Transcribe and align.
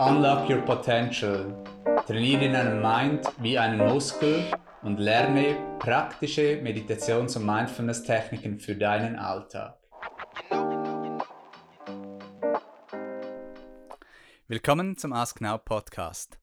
Unlock 0.00 0.48
Your 0.48 0.62
Potential. 0.62 1.62
Trainiere 2.06 2.50
deinen 2.50 2.80
Mind 2.80 3.22
wie 3.38 3.58
einen 3.58 3.86
Muskel 3.86 4.50
und 4.80 4.96
lerne 4.96 5.76
praktische 5.78 6.58
Meditations- 6.62 7.36
und 7.36 7.44
Mindfulness-Techniken 7.44 8.58
für 8.58 8.74
deinen 8.76 9.16
Alltag. 9.16 9.78
Willkommen 14.48 14.96
zum 14.96 15.12
Ask 15.12 15.42
Now 15.42 15.58
Podcast. 15.58 16.38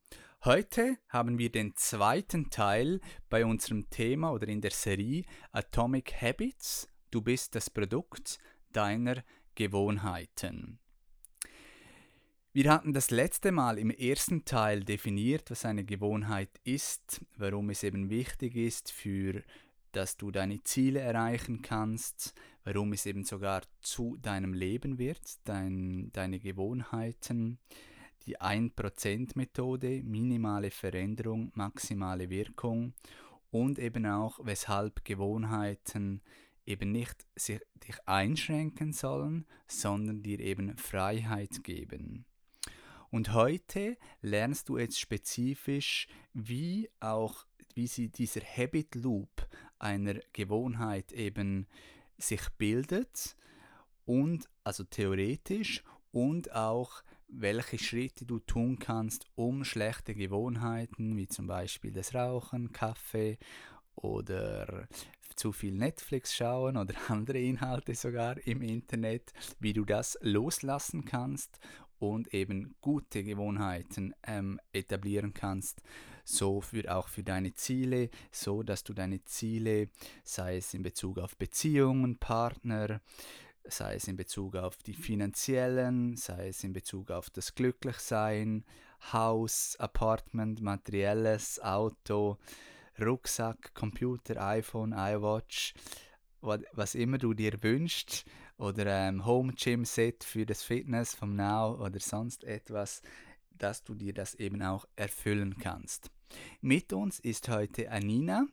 Heute 0.46 0.98
haben 1.10 1.40
wir 1.40 1.52
den 1.52 1.76
zweiten 1.76 2.52
Teil 2.52 3.02
bei 3.28 3.44
unserem 3.44 3.90
Thema 3.90 4.34
oder 4.34 4.48
in 4.48 4.62
der 4.62 4.70
Serie 4.70 5.24
Atomic 5.52 6.22
Habits. 6.22 6.88
Du 7.10 7.24
bist 7.24 7.56
das 7.56 7.72
Produkt 7.72 8.38
deiner 8.72 9.24
Gewohnheiten. 9.56 10.78
Wir 12.58 12.72
hatten 12.74 12.92
das 12.92 13.12
letzte 13.12 13.52
Mal 13.52 13.78
im 13.78 13.92
ersten 13.92 14.44
Teil 14.44 14.84
definiert, 14.84 15.52
was 15.52 15.64
eine 15.64 15.84
Gewohnheit 15.84 16.50
ist, 16.64 17.24
warum 17.36 17.70
es 17.70 17.84
eben 17.84 18.10
wichtig 18.10 18.56
ist, 18.56 18.92
für 18.92 19.44
dass 19.92 20.18
du 20.18 20.32
deine 20.32 20.64
Ziele 20.64 21.00
erreichen 21.02 21.62
kannst, 21.62 22.34
warum 22.64 22.94
es 22.94 23.06
eben 23.06 23.26
sogar 23.26 23.62
zu 23.82 24.18
deinem 24.18 24.56
Leben 24.56 24.98
wird, 24.98 25.22
dein, 25.44 26.10
deine 26.14 26.40
Gewohnheiten, 26.40 27.60
die 28.26 28.40
1%-Methode, 28.40 30.02
minimale 30.02 30.72
Veränderung, 30.72 31.52
maximale 31.54 32.32
Wirkung 32.32 32.96
und 33.52 33.78
eben 33.78 34.08
auch, 34.08 34.40
weshalb 34.42 35.06
Gewohnheiten 35.06 36.24
eben 36.66 36.92
nicht 36.92 37.24
sich, 37.36 37.62
dich 37.88 37.98
einschränken 38.08 38.94
sollen, 38.94 39.46
sondern 39.68 40.24
dir 40.24 40.40
eben 40.40 40.76
Freiheit 40.76 41.64
geben. 41.64 42.26
Und 43.10 43.34
heute 43.34 43.98
lernst 44.22 44.70
du 44.70 44.78
jetzt 44.78 45.00
spezifisch, 45.00 46.08
wie 46.34 46.90
auch 47.00 47.46
wie 47.74 47.88
sie 47.88 48.10
dieser 48.10 48.42
Habit 48.42 48.96
Loop 48.96 49.48
einer 49.80 50.16
Gewohnheit 50.34 51.12
eben 51.12 51.68
sich 52.18 52.42
bildet 52.58 53.36
und 54.06 54.50
also 54.64 54.84
theoretisch 54.84 55.84
und 56.12 56.52
auch 56.54 57.04
welche 57.28 57.78
Schritte 57.78 58.26
du 58.26 58.40
tun 58.40 58.80
kannst, 58.80 59.26
um 59.36 59.64
schlechte 59.64 60.16
Gewohnheiten 60.16 61.16
wie 61.18 61.28
zum 61.28 61.48
Beispiel 61.48 61.92
das 61.92 62.16
Rauchen, 62.16 62.72
Kaffee 62.72 63.38
oder 63.96 64.88
zu 65.36 65.52
viel 65.52 65.74
Netflix 65.74 66.36
schauen 66.36 66.78
oder 66.78 66.96
andere 67.10 67.40
Inhalte 67.40 67.94
sogar 67.96 68.38
im 68.48 68.62
Internet, 68.62 69.34
wie 69.60 69.74
du 69.74 69.86
das 69.86 70.18
loslassen 70.22 71.06
kannst 71.06 71.60
und 72.00 72.34
eben 72.34 72.76
gute 72.82 73.24
Gewohnheiten 73.24 74.14
ähm, 74.24 74.60
etablieren 74.74 75.34
kannst, 75.34 75.82
so 76.24 76.62
für 76.62 76.94
auch 76.94 77.08
für 77.08 77.24
deine 77.24 77.54
Ziele, 77.54 78.10
so 78.32 78.64
dass 78.64 78.84
du 78.84 78.94
deine 78.94 79.24
Ziele, 79.24 79.90
sei 80.24 80.58
es 80.58 80.74
in 80.74 80.84
Bezug 80.84 81.20
auf 81.20 81.38
Beziehungen, 81.38 82.18
Partner, 82.18 83.02
sei 83.64 83.96
es 83.96 84.08
in 84.08 84.18
Bezug 84.18 84.56
auf 84.56 84.78
die 84.84 84.94
finanziellen, 84.94 86.18
sei 86.18 86.50
es 86.50 86.64
in 86.64 86.74
Bezug 86.74 87.12
auf 87.12 87.30
das 87.30 87.56
Glücklichsein, 87.56 88.66
Haus, 89.14 89.76
Apartment, 89.80 90.62
materielles, 90.62 91.62
Auto, 91.62 92.38
Rucksack, 93.00 93.74
Computer, 93.74 94.42
iPhone, 94.42 94.94
iWatch, 94.94 95.74
was 96.42 96.96
immer 96.96 97.18
du 97.18 97.34
dir 97.34 97.62
wünschst, 97.62 98.26
oder 98.58 98.86
ähm, 98.88 99.26
Home 99.26 99.54
Gym 99.54 99.86
Set 99.86 100.24
für 100.24 100.46
das 100.46 100.64
Fitness 100.64 101.14
vom 101.14 101.36
Now 101.36 101.76
oder 101.84 102.00
sonst 102.00 102.44
etwas, 102.44 103.02
dass 103.58 103.84
du 103.84 103.96
dir 103.96 104.14
das 104.14 104.36
eben 104.36 104.62
auch 104.62 104.86
erfüllen 104.96 105.58
kannst. 105.58 106.12
Mit 106.62 106.94
uns 106.94 107.20
ist 107.20 107.50
heute 107.50 107.92
Anina. 107.92 108.48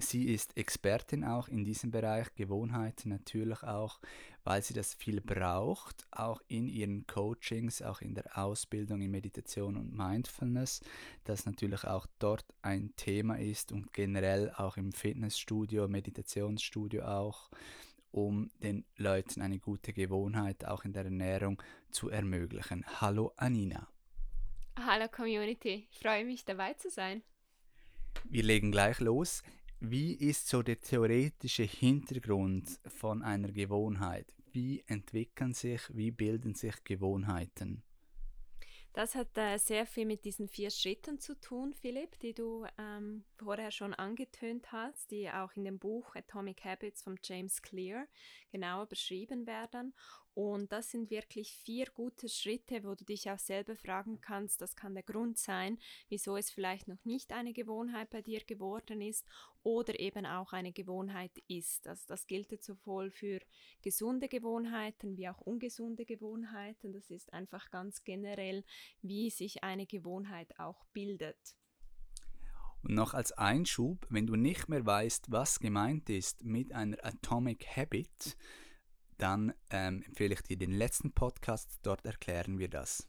Sie 0.00 0.32
ist 0.32 0.56
Expertin 0.56 1.24
auch 1.24 1.48
in 1.48 1.64
diesem 1.64 1.90
Bereich, 1.90 2.32
Gewohnheiten 2.34 3.08
natürlich 3.08 3.64
auch, 3.64 3.98
weil 4.44 4.62
sie 4.62 4.72
das 4.72 4.94
viel 4.94 5.20
braucht, 5.20 6.06
auch 6.12 6.40
in 6.46 6.68
ihren 6.68 7.04
Coachings, 7.08 7.82
auch 7.82 8.00
in 8.00 8.14
der 8.14 8.38
Ausbildung 8.38 9.00
in 9.00 9.10
Meditation 9.10 9.76
und 9.76 9.92
Mindfulness, 9.92 10.82
das 11.24 11.46
natürlich 11.46 11.82
auch 11.82 12.06
dort 12.20 12.46
ein 12.62 12.94
Thema 12.94 13.40
ist 13.40 13.72
und 13.72 13.92
generell 13.92 14.52
auch 14.52 14.76
im 14.76 14.92
Fitnessstudio, 14.92 15.88
Meditationsstudio 15.88 17.04
auch 17.04 17.50
um 18.10 18.50
den 18.62 18.84
Leuten 18.96 19.42
eine 19.42 19.58
gute 19.58 19.92
Gewohnheit 19.92 20.64
auch 20.64 20.84
in 20.84 20.92
der 20.92 21.04
Ernährung 21.04 21.62
zu 21.90 22.08
ermöglichen. 22.08 22.84
Hallo 23.00 23.32
Anina. 23.36 23.88
Hallo 24.78 25.08
Community, 25.08 25.88
ich 25.90 25.98
freue 25.98 26.24
mich 26.24 26.44
dabei 26.44 26.74
zu 26.74 26.90
sein. 26.90 27.22
Wir 28.24 28.42
legen 28.42 28.70
gleich 28.70 29.00
los. 29.00 29.42
Wie 29.80 30.12
ist 30.12 30.48
so 30.48 30.62
der 30.62 30.80
theoretische 30.80 31.62
Hintergrund 31.62 32.80
von 32.86 33.22
einer 33.22 33.52
Gewohnheit? 33.52 34.32
Wie 34.52 34.82
entwickeln 34.86 35.52
sich, 35.52 35.82
wie 35.94 36.10
bilden 36.10 36.54
sich 36.54 36.82
Gewohnheiten? 36.84 37.82
Das 38.92 39.14
hat 39.14 39.36
äh, 39.36 39.58
sehr 39.58 39.86
viel 39.86 40.06
mit 40.06 40.24
diesen 40.24 40.48
vier 40.48 40.70
Schritten 40.70 41.20
zu 41.20 41.38
tun, 41.40 41.72
Philipp, 41.72 42.18
die 42.20 42.34
du 42.34 42.66
ähm, 42.78 43.24
vorher 43.36 43.70
schon 43.70 43.94
angetönt 43.94 44.72
hast, 44.72 45.10
die 45.10 45.30
auch 45.30 45.52
in 45.54 45.64
dem 45.64 45.78
Buch 45.78 46.16
Atomic 46.16 46.64
Habits 46.64 47.02
von 47.02 47.18
James 47.22 47.62
Clear 47.62 48.06
genauer 48.50 48.86
beschrieben 48.86 49.46
werden. 49.46 49.94
Und 50.38 50.70
das 50.70 50.92
sind 50.92 51.10
wirklich 51.10 51.52
vier 51.52 51.86
gute 51.86 52.28
Schritte, 52.28 52.84
wo 52.84 52.94
du 52.94 53.04
dich 53.04 53.28
auch 53.28 53.40
selber 53.40 53.74
fragen 53.74 54.20
kannst, 54.20 54.60
das 54.60 54.76
kann 54.76 54.94
der 54.94 55.02
Grund 55.02 55.36
sein, 55.36 55.78
wieso 56.10 56.36
es 56.36 56.48
vielleicht 56.48 56.86
noch 56.86 57.04
nicht 57.04 57.32
eine 57.32 57.52
Gewohnheit 57.52 58.08
bei 58.10 58.22
dir 58.22 58.44
geworden 58.44 59.00
ist 59.00 59.26
oder 59.64 59.98
eben 59.98 60.26
auch 60.26 60.52
eine 60.52 60.70
Gewohnheit 60.70 61.32
ist. 61.48 61.88
Also 61.88 62.04
das 62.06 62.28
gilt 62.28 62.62
sowohl 62.62 63.10
für 63.10 63.40
gesunde 63.82 64.28
Gewohnheiten 64.28 65.16
wie 65.16 65.28
auch 65.28 65.40
ungesunde 65.40 66.04
Gewohnheiten. 66.04 66.92
Das 66.92 67.10
ist 67.10 67.32
einfach 67.32 67.68
ganz 67.72 68.04
generell, 68.04 68.62
wie 69.02 69.30
sich 69.30 69.64
eine 69.64 69.86
Gewohnheit 69.86 70.56
auch 70.60 70.84
bildet. 70.92 71.56
Und 72.84 72.94
noch 72.94 73.12
als 73.12 73.32
Einschub, 73.32 74.06
wenn 74.08 74.28
du 74.28 74.36
nicht 74.36 74.68
mehr 74.68 74.86
weißt, 74.86 75.32
was 75.32 75.58
gemeint 75.58 76.08
ist 76.08 76.44
mit 76.44 76.72
einer 76.72 77.04
Atomic 77.04 77.66
Habit, 77.76 78.36
dann 79.18 79.52
ähm, 79.70 80.02
empfehle 80.02 80.34
ich 80.34 80.42
dir 80.42 80.56
den 80.56 80.72
letzten 80.72 81.12
Podcast, 81.12 81.78
dort 81.82 82.04
erklären 82.04 82.58
wir 82.58 82.68
das. 82.68 83.08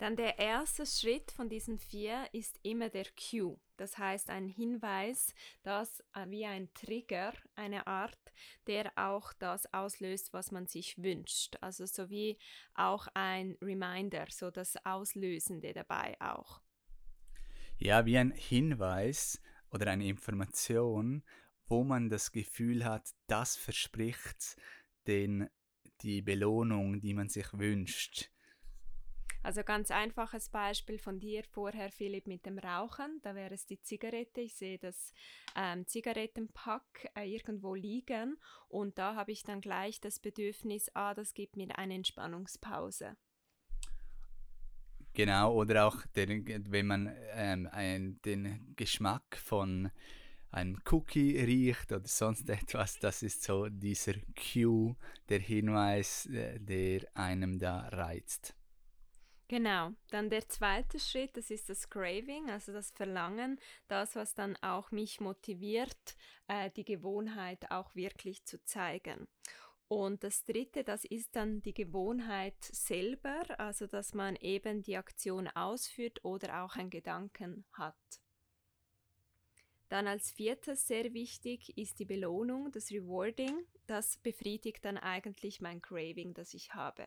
Dann 0.00 0.16
der 0.16 0.38
erste 0.38 0.86
Schritt 0.86 1.30
von 1.30 1.50
diesen 1.50 1.78
vier 1.78 2.26
ist 2.32 2.58
immer 2.62 2.88
der 2.88 3.04
Cue. 3.18 3.60
Das 3.76 3.98
heißt 3.98 4.30
ein 4.30 4.48
Hinweis, 4.48 5.34
das 5.62 6.00
äh, 6.14 6.24
wie 6.28 6.46
ein 6.46 6.72
Trigger, 6.72 7.34
eine 7.54 7.86
Art, 7.86 8.18
der 8.66 8.92
auch 8.96 9.34
das 9.34 9.70
auslöst, 9.74 10.32
was 10.32 10.52
man 10.52 10.66
sich 10.66 10.96
wünscht. 10.96 11.58
Also 11.60 11.84
sowie 11.84 12.38
auch 12.72 13.08
ein 13.12 13.58
Reminder, 13.60 14.24
so 14.30 14.50
das 14.50 14.74
Auslösende 14.86 15.74
dabei 15.74 16.16
auch. 16.18 16.62
Ja, 17.76 18.06
wie 18.06 18.16
ein 18.16 18.30
Hinweis 18.30 19.38
oder 19.70 19.90
eine 19.90 20.06
Information, 20.06 21.22
wo 21.70 21.84
man 21.84 22.10
das 22.10 22.32
Gefühl 22.32 22.84
hat, 22.84 23.08
das 23.28 23.56
verspricht 23.56 24.56
den, 25.06 25.48
die 26.02 26.20
Belohnung, 26.20 27.00
die 27.00 27.14
man 27.14 27.28
sich 27.28 27.46
wünscht. 27.52 28.30
Also 29.42 29.62
ganz 29.62 29.90
einfaches 29.90 30.50
Beispiel 30.50 30.98
von 30.98 31.18
dir 31.18 31.42
vorher, 31.44 31.90
Philipp, 31.90 32.26
mit 32.26 32.44
dem 32.44 32.58
Rauchen. 32.58 33.20
Da 33.22 33.34
wäre 33.34 33.54
es 33.54 33.64
die 33.64 33.80
Zigarette. 33.80 34.42
Ich 34.42 34.54
sehe 34.54 34.78
das 34.78 35.14
ähm, 35.56 35.86
Zigarettenpack 35.86 37.08
äh, 37.14 37.24
irgendwo 37.24 37.74
liegen 37.74 38.36
und 38.68 38.98
da 38.98 39.14
habe 39.14 39.32
ich 39.32 39.42
dann 39.42 39.62
gleich 39.62 40.00
das 40.00 40.18
Bedürfnis, 40.18 40.90
ah, 40.94 41.14
das 41.14 41.32
gibt 41.32 41.56
mir 41.56 41.78
eine 41.78 41.94
Entspannungspause. 41.94 43.16
Genau, 45.14 45.54
oder 45.54 45.86
auch 45.86 46.04
den, 46.14 46.70
wenn 46.70 46.86
man 46.86 47.12
ähm, 47.32 47.68
ein, 47.72 48.20
den 48.22 48.74
Geschmack 48.76 49.36
von 49.36 49.90
ein 50.50 50.80
Cookie 50.90 51.38
riecht 51.38 51.92
oder 51.92 52.06
sonst 52.06 52.48
etwas, 52.50 52.98
das 52.98 53.22
ist 53.22 53.42
so 53.42 53.68
dieser 53.68 54.14
Cue, 54.34 54.96
der 55.28 55.38
Hinweis, 55.38 56.26
äh, 56.26 56.58
der 56.58 57.06
einem 57.14 57.58
da 57.58 57.88
reizt. 57.88 58.54
Genau, 59.48 59.90
dann 60.10 60.30
der 60.30 60.48
zweite 60.48 61.00
Schritt, 61.00 61.36
das 61.36 61.50
ist 61.50 61.68
das 61.68 61.90
Craving, 61.90 62.50
also 62.50 62.72
das 62.72 62.92
Verlangen, 62.92 63.58
das, 63.88 64.14
was 64.14 64.34
dann 64.34 64.54
auch 64.62 64.92
mich 64.92 65.18
motiviert, 65.20 66.16
äh, 66.46 66.70
die 66.70 66.84
Gewohnheit 66.84 67.68
auch 67.72 67.92
wirklich 67.96 68.44
zu 68.44 68.62
zeigen. 68.62 69.26
Und 69.88 70.22
das 70.22 70.44
dritte, 70.44 70.84
das 70.84 71.04
ist 71.04 71.34
dann 71.34 71.62
die 71.62 71.74
Gewohnheit 71.74 72.62
selber, 72.62 73.42
also 73.58 73.88
dass 73.88 74.14
man 74.14 74.36
eben 74.36 74.82
die 74.82 74.96
Aktion 74.96 75.48
ausführt 75.48 76.24
oder 76.24 76.62
auch 76.62 76.76
einen 76.76 76.90
Gedanken 76.90 77.64
hat. 77.72 78.20
Dann 79.90 80.06
als 80.06 80.30
viertes 80.30 80.86
sehr 80.86 81.12
wichtig 81.14 81.76
ist 81.76 81.98
die 81.98 82.04
Belohnung, 82.04 82.70
das 82.70 82.92
Rewarding. 82.92 83.66
Das 83.88 84.18
befriedigt 84.18 84.84
dann 84.84 84.96
eigentlich 84.96 85.60
mein 85.60 85.82
Craving, 85.82 86.32
das 86.32 86.54
ich 86.54 86.72
habe. 86.74 87.04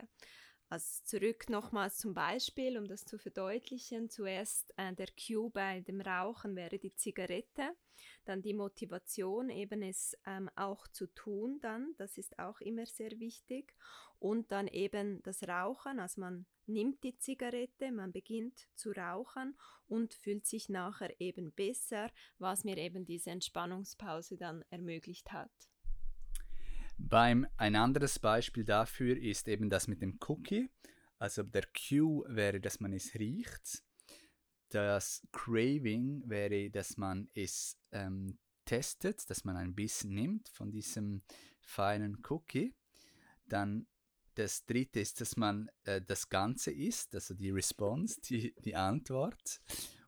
Also 0.67 1.01
zurück 1.05 1.49
nochmals 1.49 1.97
zum 1.97 2.13
Beispiel, 2.13 2.77
um 2.77 2.85
das 2.85 3.05
zu 3.05 3.17
verdeutlichen. 3.17 4.09
Zuerst 4.09 4.73
äh, 4.75 4.93
der 4.93 5.07
Cue 5.15 5.49
bei 5.49 5.79
dem 5.79 6.01
Rauchen 6.01 6.57
wäre 6.57 6.77
die 6.77 6.93
Zigarette, 6.93 7.73
dann 8.25 8.41
die 8.41 8.53
Motivation, 8.53 9.49
eben 9.49 9.81
es 9.81 10.17
ähm, 10.25 10.49
auch 10.57 10.85
zu 10.89 11.07
tun 11.07 11.59
dann, 11.61 11.93
das 11.97 12.17
ist 12.17 12.37
auch 12.37 12.59
immer 12.59 12.85
sehr 12.85 13.11
wichtig. 13.19 13.73
Und 14.19 14.51
dann 14.51 14.67
eben 14.67 15.23
das 15.23 15.47
Rauchen, 15.47 15.99
also 16.01 16.19
man 16.19 16.45
nimmt 16.67 17.03
die 17.03 17.17
Zigarette, 17.17 17.91
man 17.91 18.11
beginnt 18.11 18.67
zu 18.75 18.91
rauchen 18.91 19.57
und 19.87 20.13
fühlt 20.13 20.45
sich 20.45 20.69
nachher 20.69 21.19
eben 21.19 21.51
besser, 21.51 22.11
was 22.39 22.63
mir 22.63 22.77
eben 22.77 23.05
diese 23.05 23.31
Entspannungspause 23.31 24.37
dann 24.37 24.63
ermöglicht 24.69 25.31
hat. 25.31 25.51
Beim, 26.97 27.45
ein 27.57 27.75
anderes 27.75 28.19
Beispiel 28.19 28.63
dafür 28.63 29.17
ist 29.17 29.47
eben 29.47 29.69
das 29.69 29.87
mit 29.87 30.01
dem 30.01 30.19
Cookie. 30.27 30.69
Also 31.19 31.43
der 31.43 31.67
Cue 31.73 32.23
wäre, 32.27 32.59
dass 32.59 32.79
man 32.79 32.93
es 32.93 33.13
riecht. 33.15 33.83
Das 34.69 35.21
Craving 35.31 36.23
wäre, 36.27 36.69
dass 36.69 36.97
man 36.97 37.29
es 37.33 37.77
ähm, 37.91 38.37
testet, 38.65 39.29
dass 39.29 39.43
man 39.43 39.55
ein 39.55 39.75
bisschen 39.75 40.13
nimmt 40.13 40.49
von 40.49 40.71
diesem 40.71 41.21
feinen 41.61 42.23
Cookie. 42.29 42.73
Dann 43.45 43.85
das 44.35 44.65
dritte 44.65 44.99
ist, 44.99 45.21
dass 45.21 45.37
man 45.37 45.69
äh, 45.83 46.01
das 46.01 46.29
Ganze 46.29 46.71
isst, 46.71 47.15
also 47.15 47.33
die 47.33 47.51
Response, 47.51 48.19
die, 48.21 48.53
die 48.63 48.75
Antwort. 48.75 49.61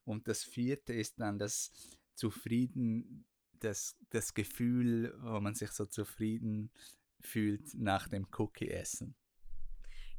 Und 0.04 0.28
das 0.28 0.44
vierte 0.44 0.94
ist 0.94 1.20
dann 1.20 1.40
das 1.40 1.72
Zufrieden 2.16 3.26
das, 3.60 3.98
das 4.10 4.34
Gefühl, 4.34 5.14
wo 5.22 5.40
man 5.40 5.56
sich 5.56 5.72
so 5.72 5.86
zufrieden 5.86 6.72
fühlt 7.20 7.74
nach 7.74 8.08
dem 8.08 8.28
Cookie-Essen. 8.38 9.16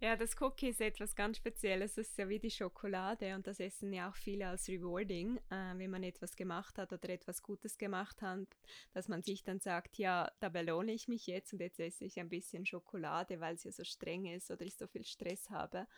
Ja, 0.07 0.15
das 0.15 0.41
Cookie 0.41 0.69
ist 0.69 0.81
etwas 0.81 1.17
ganz 1.17 1.39
Spezielles. 1.39 1.97
Das 1.97 2.07
ist 2.07 2.17
ja 2.17 2.29
wie 2.29 2.39
die 2.39 2.49
Schokolade 2.49 3.35
und 3.35 3.45
das 3.45 3.59
essen 3.59 3.93
ja 3.93 4.09
auch 4.09 4.15
viele 4.15 4.47
als 4.47 4.69
rewarding, 4.69 5.39
äh, 5.51 5.75
wenn 5.75 5.91
man 5.91 6.05
etwas 6.05 6.37
gemacht 6.37 6.79
hat 6.79 6.93
oder 6.93 7.09
etwas 7.09 7.43
Gutes 7.43 7.77
gemacht 7.77 8.23
hat, 8.23 8.47
dass 8.93 9.09
man 9.09 9.25
sich 9.25 9.43
dann 9.43 9.59
sagt, 9.59 9.99
ja, 9.99 10.31
da 10.39 10.49
belohne 10.49 10.93
ich 10.93 11.09
mich 11.09 11.27
jetzt 11.27 11.53
und 11.53 11.61
jetzt 11.61 11.81
esse 11.81 12.05
ich 12.05 12.21
ein 12.21 12.29
bisschen 12.29 12.65
Schokolade, 12.65 13.41
weil 13.41 13.57
es 13.57 13.65
ja 13.65 13.73
so 13.73 13.83
streng 13.83 14.27
ist 14.27 14.49
oder 14.53 14.65
ich 14.65 14.77
so 14.77 14.87
viel 14.87 15.05
Stress 15.05 15.51
habe. 15.51 15.89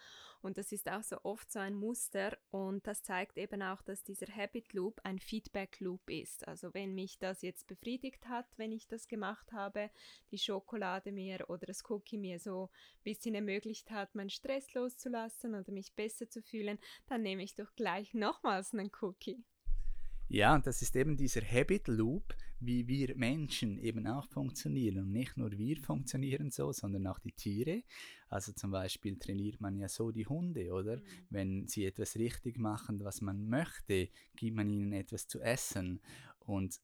Und 0.41 0.57
das 0.57 0.73
ist 0.73 0.89
auch 0.89 1.03
so 1.03 1.19
oft 1.25 1.53
so 1.53 1.59
ein 1.59 1.75
Muster 1.75 2.39
und 2.51 2.87
das 2.87 3.03
zeigt 3.03 3.37
eben 3.37 3.61
auch, 3.61 3.83
dass 3.83 4.05
dieser 4.05 4.35
Habit 4.35 4.73
Loop 4.73 5.01
ein 5.03 5.19
Feedback 5.19 5.81
Loop 5.81 6.09
ist. 6.09 6.49
Also 6.49 6.73
wenn 6.73 6.95
mich 6.95 7.19
das 7.19 7.43
jetzt 7.43 7.67
befriedigt 7.67 8.27
hat, 8.27 8.47
wenn 8.57 8.73
ich 8.73 8.87
das 8.87 9.07
gemacht 9.07 9.53
habe, 9.53 9.91
die 10.31 10.39
Schokolade 10.39 11.13
mir 11.13 11.51
oder 11.51 11.67
das 11.67 11.85
Cookie 11.91 12.17
mir 12.17 12.39
so 12.39 12.71
ein 13.01 13.03
bisschen 13.03 13.35
ermöglicht 13.35 13.91
hat, 13.91 13.98
meinen 14.15 14.31
Stress 14.31 14.73
loszulassen 14.75 15.55
oder 15.55 15.73
mich 15.73 15.95
besser 15.95 16.29
zu 16.29 16.43
fühlen, 16.43 16.79
dann 17.07 17.23
nehme 17.23 17.43
ich 17.43 17.55
doch 17.55 17.75
gleich 17.75 18.15
nochmals 18.15 18.73
einen 18.73 18.91
Cookie. 19.01 19.45
Ja, 20.31 20.55
und 20.55 20.67
das 20.67 20.83
ist 20.83 20.95
eben 20.95 21.17
dieser 21.17 21.41
Habit 21.41 21.89
Loop, 21.89 22.35
wie 22.61 22.87
wir 22.87 23.17
Menschen 23.17 23.79
eben 23.79 24.07
auch 24.07 24.27
funktionieren. 24.29 24.99
Und 24.99 25.13
nicht 25.13 25.39
nur 25.39 25.51
wir 25.53 25.79
funktionieren 25.79 26.51
so, 26.51 26.71
sondern 26.73 27.07
auch 27.07 27.19
die 27.19 27.33
Tiere. 27.33 27.83
Also 28.29 28.53
zum 28.53 28.71
Beispiel 28.71 29.19
trainiert 29.19 29.61
man 29.61 29.79
ja 29.79 29.89
so 29.89 30.11
die 30.11 30.27
Hunde, 30.27 30.71
oder? 30.73 30.97
Mhm. 30.97 31.03
Wenn 31.31 31.67
sie 31.67 31.87
etwas 31.87 32.17
richtig 32.17 32.59
machen, 32.59 33.03
was 33.03 33.23
man 33.23 33.49
möchte, 33.49 34.11
gibt 34.37 34.57
man 34.57 34.69
ihnen 34.69 34.93
etwas 34.93 35.29
zu 35.29 35.41
essen 35.41 36.01
und, 36.41 36.79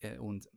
äh, 0.00 0.16
und 0.18 0.48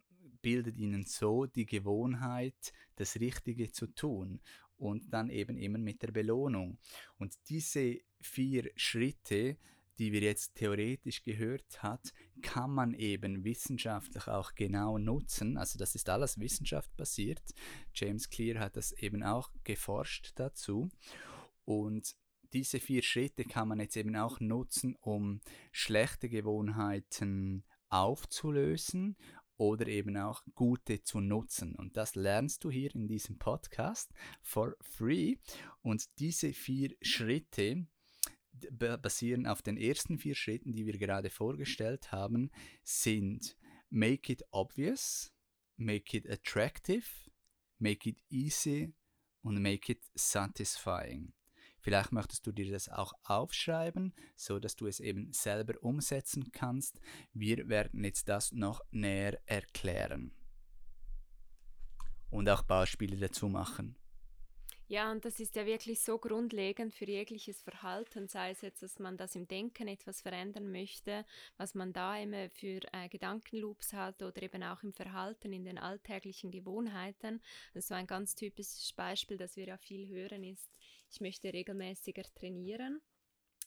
bildet 0.41 0.77
ihnen 0.77 1.03
so 1.03 1.45
die 1.45 1.65
Gewohnheit, 1.65 2.73
das 2.95 3.19
Richtige 3.19 3.71
zu 3.71 3.87
tun 3.87 4.39
und 4.81 5.13
dann 5.13 5.29
eben 5.29 5.57
immer 5.57 5.77
mit 5.77 6.01
der 6.01 6.11
Belohnung. 6.11 6.79
Und 7.17 7.35
diese 7.49 7.99
vier 8.19 8.71
Schritte, 8.75 9.57
die 9.99 10.11
wir 10.11 10.21
jetzt 10.21 10.55
theoretisch 10.55 11.21
gehört 11.21 11.83
hat, 11.83 12.11
kann 12.41 12.71
man 12.71 12.95
eben 12.95 13.43
wissenschaftlich 13.43 14.27
auch 14.27 14.55
genau 14.55 14.97
nutzen. 14.97 15.57
Also 15.57 15.77
das 15.77 15.93
ist 15.93 16.09
alles 16.09 16.39
wissenschaftsbasiert. 16.39 17.43
James 17.93 18.29
Clear 18.29 18.59
hat 18.59 18.75
das 18.75 18.91
eben 18.93 19.21
auch 19.21 19.51
geforscht 19.63 20.31
dazu. 20.35 20.89
Und 21.63 22.15
diese 22.51 22.79
vier 22.79 23.03
Schritte 23.03 23.45
kann 23.45 23.67
man 23.67 23.79
jetzt 23.79 23.95
eben 23.95 24.15
auch 24.15 24.39
nutzen, 24.39 24.95
um 24.99 25.41
schlechte 25.71 26.27
Gewohnheiten 26.27 27.63
aufzulösen 27.89 29.15
oder 29.61 29.87
eben 29.87 30.17
auch 30.17 30.43
gute 30.55 31.03
zu 31.03 31.19
nutzen. 31.19 31.75
Und 31.75 31.95
das 31.95 32.15
lernst 32.15 32.63
du 32.63 32.71
hier 32.71 32.95
in 32.95 33.07
diesem 33.07 33.37
Podcast 33.37 34.11
for 34.41 34.75
free. 34.81 35.35
Und 35.83 36.17
diese 36.17 36.51
vier 36.51 36.95
Schritte, 37.03 37.85
basieren 38.71 39.45
auf 39.45 39.61
den 39.61 39.77
ersten 39.77 40.17
vier 40.17 40.33
Schritten, 40.33 40.73
die 40.73 40.87
wir 40.87 40.97
gerade 40.97 41.29
vorgestellt 41.29 42.11
haben, 42.11 42.49
sind 42.83 43.55
Make 43.91 44.33
it 44.33 44.43
obvious, 44.49 45.31
Make 45.77 46.17
it 46.17 46.27
attractive, 46.27 47.05
Make 47.77 48.09
it 48.09 48.17
easy 48.29 48.95
und 49.43 49.61
Make 49.61 49.91
it 49.91 50.01
satisfying. 50.15 51.33
Vielleicht 51.81 52.11
möchtest 52.11 52.45
du 52.47 52.51
dir 52.51 52.71
das 52.71 52.89
auch 52.89 53.13
aufschreiben, 53.23 54.13
so 54.35 54.59
dass 54.59 54.75
du 54.75 54.87
es 54.87 54.99
eben 54.99 55.33
selber 55.33 55.73
umsetzen 55.81 56.51
kannst. 56.51 56.99
Wir 57.33 57.67
werden 57.69 58.03
jetzt 58.03 58.29
das 58.29 58.51
noch 58.51 58.81
näher 58.91 59.39
erklären 59.45 60.31
und 62.29 62.49
auch 62.49 62.63
Beispiele 62.63 63.17
dazu 63.17 63.49
machen. 63.49 63.95
Ja, 64.91 65.09
und 65.09 65.23
das 65.23 65.39
ist 65.39 65.55
ja 65.55 65.65
wirklich 65.65 66.01
so 66.01 66.17
grundlegend 66.17 66.93
für 66.93 67.05
jegliches 67.05 67.61
Verhalten, 67.61 68.27
sei 68.27 68.51
es 68.51 68.59
jetzt, 68.59 68.83
dass 68.83 68.99
man 68.99 69.15
das 69.15 69.35
im 69.35 69.47
Denken 69.47 69.87
etwas 69.87 70.19
verändern 70.19 70.69
möchte, 70.69 71.25
was 71.55 71.75
man 71.75 71.93
da 71.93 72.17
immer 72.17 72.49
für 72.49 72.81
äh, 72.91 73.07
Gedankenloops 73.07 73.93
hat 73.93 74.21
oder 74.21 74.43
eben 74.43 74.63
auch 74.63 74.83
im 74.83 74.91
Verhalten, 74.91 75.53
in 75.53 75.63
den 75.63 75.77
alltäglichen 75.77 76.51
Gewohnheiten. 76.51 77.41
Also 77.73 77.93
ein 77.93 78.05
ganz 78.05 78.35
typisches 78.35 78.91
Beispiel, 78.91 79.37
das 79.37 79.55
wir 79.55 79.65
ja 79.65 79.77
viel 79.77 80.09
hören, 80.09 80.43
ist, 80.43 80.69
ich 81.11 81.21
möchte 81.21 81.53
regelmäßiger 81.53 82.23
trainieren 82.33 83.01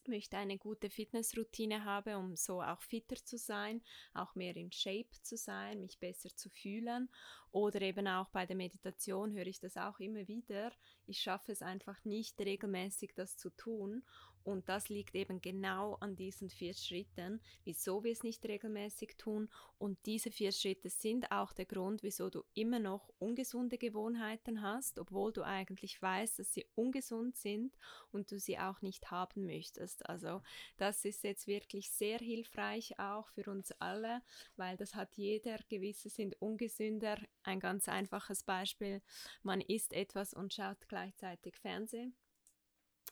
möchte 0.08 0.36
eine 0.36 0.58
gute 0.58 0.90
Fitnessroutine 0.90 1.84
haben, 1.84 2.14
um 2.16 2.36
so 2.36 2.62
auch 2.62 2.82
fitter 2.82 3.16
zu 3.16 3.38
sein, 3.38 3.82
auch 4.12 4.34
mehr 4.34 4.56
in 4.56 4.72
Shape 4.72 5.10
zu 5.22 5.36
sein, 5.36 5.80
mich 5.80 5.98
besser 5.98 6.30
zu 6.34 6.50
fühlen. 6.50 7.08
Oder 7.50 7.82
eben 7.82 8.06
auch 8.08 8.28
bei 8.30 8.46
der 8.46 8.56
Meditation 8.56 9.32
höre 9.32 9.46
ich 9.46 9.60
das 9.60 9.76
auch 9.76 9.98
immer 10.00 10.26
wieder. 10.26 10.72
Ich 11.06 11.20
schaffe 11.20 11.52
es 11.52 11.62
einfach 11.62 12.04
nicht 12.04 12.40
regelmäßig, 12.40 13.14
das 13.14 13.36
zu 13.36 13.50
tun. 13.50 14.04
Und 14.44 14.68
das 14.68 14.90
liegt 14.90 15.14
eben 15.14 15.40
genau 15.40 15.94
an 15.94 16.16
diesen 16.16 16.50
vier 16.50 16.74
Schritten, 16.74 17.40
wieso 17.64 18.04
wir 18.04 18.12
es 18.12 18.22
nicht 18.22 18.44
regelmäßig 18.46 19.16
tun. 19.16 19.48
Und 19.78 19.98
diese 20.04 20.30
vier 20.30 20.52
Schritte 20.52 20.90
sind 20.90 21.32
auch 21.32 21.52
der 21.52 21.64
Grund, 21.64 22.02
wieso 22.02 22.28
du 22.28 22.44
immer 22.52 22.78
noch 22.78 23.10
ungesunde 23.18 23.78
Gewohnheiten 23.78 24.60
hast, 24.60 24.98
obwohl 24.98 25.32
du 25.32 25.42
eigentlich 25.42 26.00
weißt, 26.00 26.38
dass 26.38 26.52
sie 26.52 26.66
ungesund 26.74 27.36
sind 27.36 27.74
und 28.12 28.30
du 28.30 28.38
sie 28.38 28.58
auch 28.58 28.82
nicht 28.82 29.10
haben 29.10 29.46
möchtest. 29.46 30.06
Also 30.08 30.42
das 30.76 31.06
ist 31.06 31.24
jetzt 31.24 31.46
wirklich 31.46 31.90
sehr 31.90 32.18
hilfreich 32.18 32.98
auch 32.98 33.30
für 33.30 33.50
uns 33.50 33.72
alle, 33.80 34.20
weil 34.56 34.76
das 34.76 34.94
hat 34.94 35.16
jeder. 35.16 35.56
Gewisse 35.70 36.10
sind 36.10 36.40
ungesünder. 36.42 37.16
Ein 37.44 37.60
ganz 37.60 37.88
einfaches 37.88 38.42
Beispiel, 38.42 39.00
man 39.42 39.62
isst 39.62 39.94
etwas 39.94 40.34
und 40.34 40.52
schaut 40.52 40.86
gleichzeitig 40.88 41.56
Fernsehen 41.56 42.14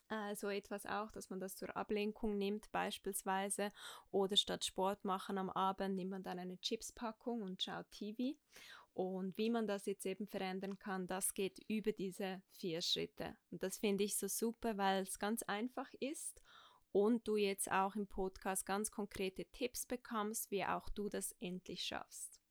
äh, 0.09 0.35
so 0.35 0.49
etwas 0.49 0.87
auch, 0.87 1.11
dass 1.11 1.31
man 1.31 1.41
das 1.41 1.57
zur 1.57 1.77
Ablenkung 1.77 2.39
nimmt 2.39 2.71
beispielsweise 2.73 3.73
oder 4.11 4.37
statt 4.37 4.65
Sport 4.65 5.05
machen 5.05 5.39
am 5.39 5.51
Abend 5.51 5.97
nimmt 5.97 6.11
man 6.11 6.23
dann 6.23 6.39
eine 6.39 6.59
Chipspackung 6.61 7.43
und 7.43 7.63
schaut 7.63 7.91
TV. 7.91 8.37
Und 8.95 9.39
wie 9.39 9.49
man 9.49 9.67
das 9.67 9.87
jetzt 9.87 10.05
eben 10.05 10.27
verändern 10.27 10.79
kann, 10.79 11.07
das 11.07 11.33
geht 11.33 11.59
über 11.67 11.93
diese 11.93 12.43
vier 12.51 12.83
Schritte. 12.83 13.37
Und 13.51 13.63
das 13.63 13.79
finde 13.79 14.05
ich 14.05 14.17
so 14.19 14.29
super, 14.29 14.77
weil 14.77 15.03
es 15.03 15.19
ganz 15.19 15.43
einfach 15.45 15.91
ist 15.99 16.43
und 16.93 17.27
du 17.27 17.37
jetzt 17.37 17.71
auch 17.73 17.97
im 17.97 18.07
Podcast 18.07 18.67
ganz 18.67 18.91
konkrete 18.91 19.47
Tipps 19.47 19.87
bekommst, 19.87 20.51
wie 20.51 20.65
auch 20.65 20.91
du 20.91 21.09
das 21.09 21.33
endlich 21.41 21.85
schaffst. 21.85 22.42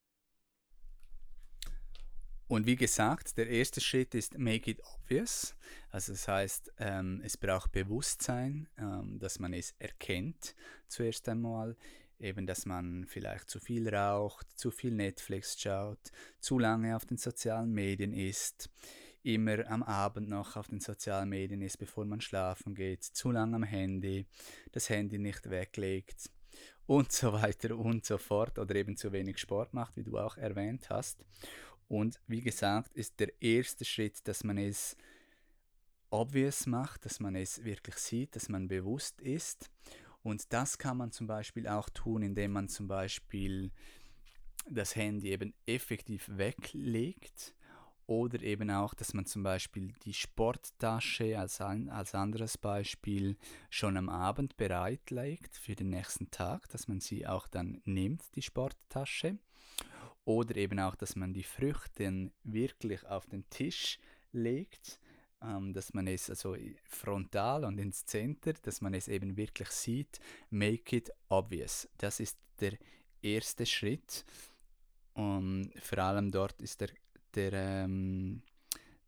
Und 2.51 2.65
wie 2.65 2.75
gesagt, 2.75 3.37
der 3.37 3.47
erste 3.47 3.79
Schritt 3.79 4.13
ist 4.13 4.37
Make 4.37 4.71
it 4.71 4.81
obvious. 4.83 5.55
Also 5.89 6.11
das 6.11 6.27
heißt, 6.27 6.73
ähm, 6.79 7.21
es 7.23 7.37
braucht 7.37 7.71
Bewusstsein, 7.71 8.67
ähm, 8.77 9.19
dass 9.19 9.39
man 9.39 9.53
es 9.53 9.73
erkennt 9.79 10.53
zuerst 10.89 11.29
einmal. 11.29 11.77
Eben, 12.19 12.45
dass 12.45 12.65
man 12.65 13.05
vielleicht 13.07 13.49
zu 13.49 13.61
viel 13.61 13.87
raucht, 13.87 14.47
zu 14.59 14.69
viel 14.69 14.93
Netflix 14.93 15.61
schaut, 15.61 16.11
zu 16.41 16.59
lange 16.59 16.93
auf 16.93 17.05
den 17.05 17.15
sozialen 17.15 17.71
Medien 17.71 18.11
ist, 18.11 18.69
immer 19.23 19.65
am 19.71 19.81
Abend 19.81 20.27
noch 20.27 20.57
auf 20.57 20.67
den 20.67 20.81
sozialen 20.81 21.29
Medien 21.29 21.61
ist, 21.61 21.77
bevor 21.77 22.03
man 22.03 22.19
schlafen 22.19 22.75
geht, 22.75 23.01
zu 23.05 23.31
lange 23.31 23.55
am 23.55 23.63
Handy, 23.63 24.25
das 24.73 24.89
Handy 24.89 25.19
nicht 25.19 25.49
weglegt 25.49 26.29
und 26.85 27.13
so 27.13 27.31
weiter 27.31 27.77
und 27.77 28.05
so 28.05 28.17
fort 28.17 28.59
oder 28.59 28.75
eben 28.75 28.97
zu 28.97 29.13
wenig 29.13 29.37
Sport 29.37 29.73
macht, 29.73 29.95
wie 29.95 30.03
du 30.03 30.17
auch 30.17 30.35
erwähnt 30.35 30.89
hast. 30.89 31.23
Und 31.91 32.21
wie 32.25 32.39
gesagt, 32.39 32.95
ist 32.95 33.19
der 33.19 33.33
erste 33.41 33.83
Schritt, 33.83 34.25
dass 34.25 34.45
man 34.45 34.57
es 34.57 34.95
obvious 36.09 36.65
macht, 36.65 37.03
dass 37.03 37.19
man 37.19 37.35
es 37.35 37.65
wirklich 37.65 37.95
sieht, 37.95 38.33
dass 38.37 38.47
man 38.47 38.69
bewusst 38.69 39.19
ist. 39.19 39.69
Und 40.23 40.53
das 40.53 40.77
kann 40.77 40.95
man 40.95 41.11
zum 41.11 41.27
Beispiel 41.27 41.67
auch 41.67 41.89
tun, 41.89 42.21
indem 42.21 42.53
man 42.53 42.69
zum 42.69 42.87
Beispiel 42.87 43.71
das 44.69 44.95
Handy 44.95 45.31
eben 45.31 45.53
effektiv 45.65 46.29
weglegt 46.29 47.55
oder 48.07 48.41
eben 48.41 48.71
auch, 48.71 48.93
dass 48.93 49.13
man 49.13 49.25
zum 49.25 49.43
Beispiel 49.43 49.91
die 50.05 50.13
Sporttasche 50.13 51.37
als, 51.37 51.59
ein, 51.59 51.89
als 51.89 52.15
anderes 52.15 52.57
Beispiel 52.57 53.35
schon 53.69 53.97
am 53.97 54.07
Abend 54.07 54.55
bereitlegt 54.55 55.57
für 55.57 55.75
den 55.75 55.89
nächsten 55.89 56.31
Tag, 56.31 56.69
dass 56.69 56.87
man 56.87 57.01
sie 57.01 57.27
auch 57.27 57.49
dann 57.49 57.81
nimmt, 57.83 58.23
die 58.35 58.41
Sporttasche. 58.41 59.39
Oder 60.25 60.55
eben 60.57 60.79
auch, 60.79 60.95
dass 60.95 61.15
man 61.15 61.33
die 61.33 61.43
Früchte 61.43 62.31
wirklich 62.43 63.05
auf 63.07 63.25
den 63.25 63.49
Tisch 63.49 63.99
legt, 64.31 64.99
ähm, 65.41 65.73
dass 65.73 65.93
man 65.93 66.07
es 66.07 66.29
also 66.29 66.55
frontal 66.83 67.65
und 67.65 67.79
ins 67.79 68.05
Center, 68.05 68.53
dass 68.53 68.81
man 68.81 68.93
es 68.93 69.07
eben 69.07 69.35
wirklich 69.37 69.69
sieht. 69.69 70.19
Make 70.49 70.95
it 70.95 71.11
obvious. 71.29 71.89
Das 71.97 72.19
ist 72.19 72.37
der 72.59 72.77
erste 73.21 73.65
Schritt. 73.65 74.25
Und 75.13 75.71
vor 75.81 75.99
allem 75.99 76.31
dort 76.31 76.61
ist 76.61 76.81
der, 76.81 76.89
der, 77.33 77.53
ähm, 77.53 78.43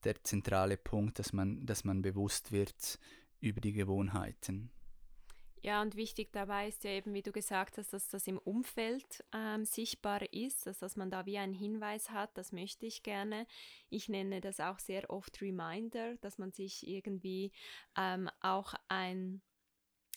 der 0.03 0.23
zentrale 0.23 0.77
Punkt, 0.77 1.19
dass 1.19 1.31
man, 1.31 1.65
dass 1.65 1.83
man 1.83 2.01
bewusst 2.01 2.51
wird 2.51 2.99
über 3.39 3.61
die 3.61 3.73
Gewohnheiten. 3.73 4.71
Ja, 5.65 5.81
und 5.81 5.95
wichtig 5.95 6.33
dabei 6.33 6.67
ist 6.67 6.83
ja 6.83 6.89
eben, 6.89 7.13
wie 7.13 7.21
du 7.21 7.31
gesagt 7.31 7.77
hast, 7.77 7.93
dass 7.93 8.09
das 8.09 8.27
im 8.27 8.37
Umfeld 8.37 9.23
ähm, 9.33 9.63
sichtbar 9.63 10.21
ist, 10.33 10.65
dass, 10.65 10.79
dass 10.79 10.97
man 10.97 11.09
da 11.09 11.25
wie 11.25 11.37
einen 11.37 11.53
Hinweis 11.53 12.09
hat, 12.09 12.37
das 12.37 12.51
möchte 12.51 12.85
ich 12.85 13.01
gerne. 13.01 13.47
Ich 13.89 14.09
nenne 14.09 14.41
das 14.41 14.59
auch 14.59 14.77
sehr 14.77 15.09
oft 15.09 15.41
Reminder, 15.41 16.17
dass 16.17 16.37
man 16.37 16.51
sich 16.51 16.85
irgendwie 16.85 17.53
ähm, 17.97 18.29
auch 18.41 18.73
ein, 18.89 19.41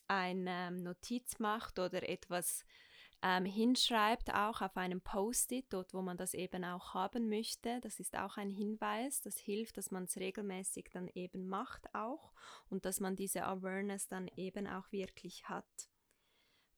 ein 0.09 0.47
ähm, 0.49 0.83
Notiz 0.83 1.39
macht 1.39 1.79
oder 1.79 2.09
etwas 2.09 2.65
ähm, 3.23 3.45
hinschreibt, 3.45 4.35
auch 4.35 4.61
auf 4.61 4.77
einem 4.77 5.01
Post-it, 5.01 5.67
dort 5.71 5.95
wo 5.95 6.03
man 6.03 6.17
das 6.17 6.35
eben 6.35 6.65
auch 6.65 6.95
haben 6.95 7.29
möchte. 7.29 7.81
Das 7.81 8.01
ist 8.01 8.17
auch 8.17 8.37
ein 8.37 8.51
Hinweis, 8.51 9.21
das 9.23 9.37
hilft, 9.37 9.77
dass 9.77 9.91
man 9.91 10.05
es 10.05 10.17
regelmäßig 10.17 10.91
dann 10.93 11.09
eben 11.15 11.49
macht 11.49 11.95
auch 11.95 12.33
und 12.69 12.85
dass 12.85 13.01
man 13.01 13.17
diese 13.17 13.45
Awareness 13.45 14.09
dann 14.09 14.29
eben 14.37 14.67
auch 14.67 14.91
wirklich 14.93 15.49
hat. 15.49 15.91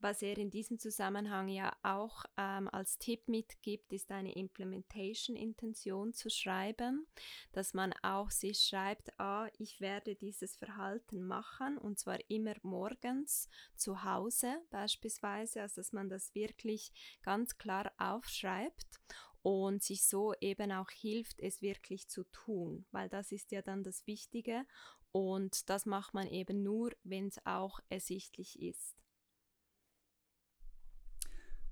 Was 0.01 0.23
er 0.23 0.39
in 0.39 0.51
diesem 0.51 0.79
Zusammenhang 0.79 1.49
ja 1.49 1.77
auch 1.83 2.25
ähm, 2.37 2.69
als 2.69 2.99
Tipp 2.99 3.27
mitgibt, 3.27 3.93
ist 3.93 4.13
eine 4.13 4.33
Implementation-Intention 4.33 6.13
zu 6.13 6.31
schreiben, 6.31 7.09
dass 7.51 7.75
man 7.75 7.93
auch 8.03 8.31
sich 8.31 8.61
schreibt, 8.61 9.19
ah, 9.19 9.49
ich 9.59 9.81
werde 9.81 10.15
dieses 10.15 10.55
Verhalten 10.55 11.27
machen 11.27 11.79
und 11.79 11.99
zwar 11.99 12.19
immer 12.31 12.55
morgens 12.63 13.49
zu 13.75 14.05
Hause 14.05 14.63
beispielsweise, 14.71 15.63
also 15.63 15.81
dass 15.81 15.93
man 15.93 16.09
das 16.09 16.33
wirklich 16.33 16.93
ganz 17.23 17.59
klar 17.59 17.91
aufschreibt 17.99 19.01
und 19.43 19.83
sich 19.83 20.05
so 20.05 20.33
eben 20.41 20.71
auch 20.71 20.91
hilft, 20.91 21.41
es 21.41 21.61
wirklich 21.61 22.07
zu 22.07 22.23
tun, 22.25 22.87
weil 22.93 23.09
das 23.09 23.33
ist 23.33 23.51
ja 23.51 23.63
dann 23.63 23.83
das 23.83 24.07
Wichtige 24.07 24.65
und 25.11 25.69
das 25.69 25.87
macht 25.87 26.15
man 26.15 26.29
eben 26.29 26.63
nur, 26.63 26.93
wenn 27.03 27.27
es 27.27 27.45
auch 27.45 27.81
ersichtlich 27.89 28.63
ist. 28.63 28.95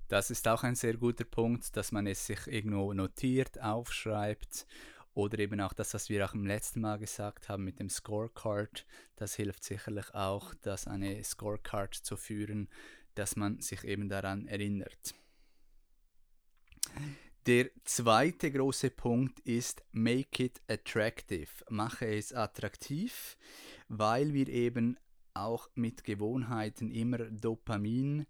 Das 0.07 0.31
ist 0.31 0.47
auch 0.47 0.63
ein 0.63 0.75
sehr 0.75 0.95
guter 0.95 1.25
Punkt, 1.25 1.75
dass 1.75 1.91
man 1.91 2.07
es 2.07 2.25
sich 2.25 2.47
irgendwo 2.47 2.93
notiert, 2.93 3.61
aufschreibt 3.61 4.65
oder 5.13 5.39
eben 5.39 5.59
auch 5.59 5.73
das, 5.73 5.93
was 5.93 6.09
wir 6.09 6.25
auch 6.25 6.33
im 6.33 6.45
letzten 6.45 6.79
Mal 6.79 6.97
gesagt 6.97 7.49
haben 7.49 7.63
mit 7.63 7.79
dem 7.79 7.89
Scorecard. 7.89 8.85
Das 9.15 9.35
hilft 9.35 9.63
sicherlich 9.63 10.13
auch, 10.13 10.53
das 10.61 10.87
eine 10.87 11.21
Scorecard 11.23 11.93
zu 11.93 12.15
führen, 12.15 12.69
dass 13.15 13.35
man 13.35 13.59
sich 13.59 13.83
eben 13.83 14.07
daran 14.07 14.47
erinnert. 14.47 15.15
Der 17.47 17.69
zweite 17.83 18.51
große 18.51 18.91
Punkt 18.91 19.39
ist 19.41 19.83
Make 19.91 20.43
it 20.43 20.61
attractive. 20.67 21.49
Mache 21.69 22.05
es 22.05 22.33
attraktiv, 22.33 23.37
weil 23.87 24.33
wir 24.33 24.47
eben 24.47 24.97
auch 25.33 25.69
mit 25.75 26.03
Gewohnheiten 26.03 26.91
immer 26.91 27.17
Dopamin 27.17 28.25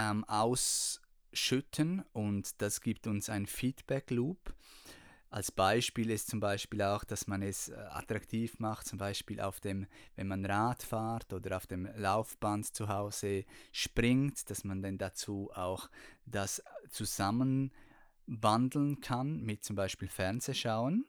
ähm, 0.00 0.24
ausschütten 0.24 2.04
und 2.12 2.60
das 2.62 2.80
gibt 2.80 3.06
uns 3.06 3.28
ein 3.28 3.46
Feedback 3.46 4.10
Loop. 4.10 4.54
Als 5.28 5.52
Beispiel 5.52 6.10
ist 6.10 6.28
zum 6.28 6.40
Beispiel 6.40 6.82
auch, 6.82 7.04
dass 7.04 7.28
man 7.28 7.42
es 7.42 7.68
äh, 7.68 7.74
attraktiv 7.74 8.58
macht, 8.58 8.88
zum 8.88 8.98
Beispiel 8.98 9.40
auf 9.40 9.60
dem, 9.60 9.86
wenn 10.16 10.26
man 10.26 10.44
Rad 10.44 10.82
fährt 10.82 11.32
oder 11.32 11.56
auf 11.56 11.66
dem 11.66 11.88
Laufband 11.96 12.74
zu 12.74 12.88
Hause 12.88 13.44
springt, 13.70 14.50
dass 14.50 14.64
man 14.64 14.82
dann 14.82 14.98
dazu 14.98 15.50
auch 15.54 15.88
das 16.26 16.62
zusammen 16.90 17.72
wandeln 18.26 19.00
kann 19.00 19.42
mit 19.42 19.62
zum 19.62 19.76
Beispiel 19.76 20.08
Fernsehschauen. 20.08 21.04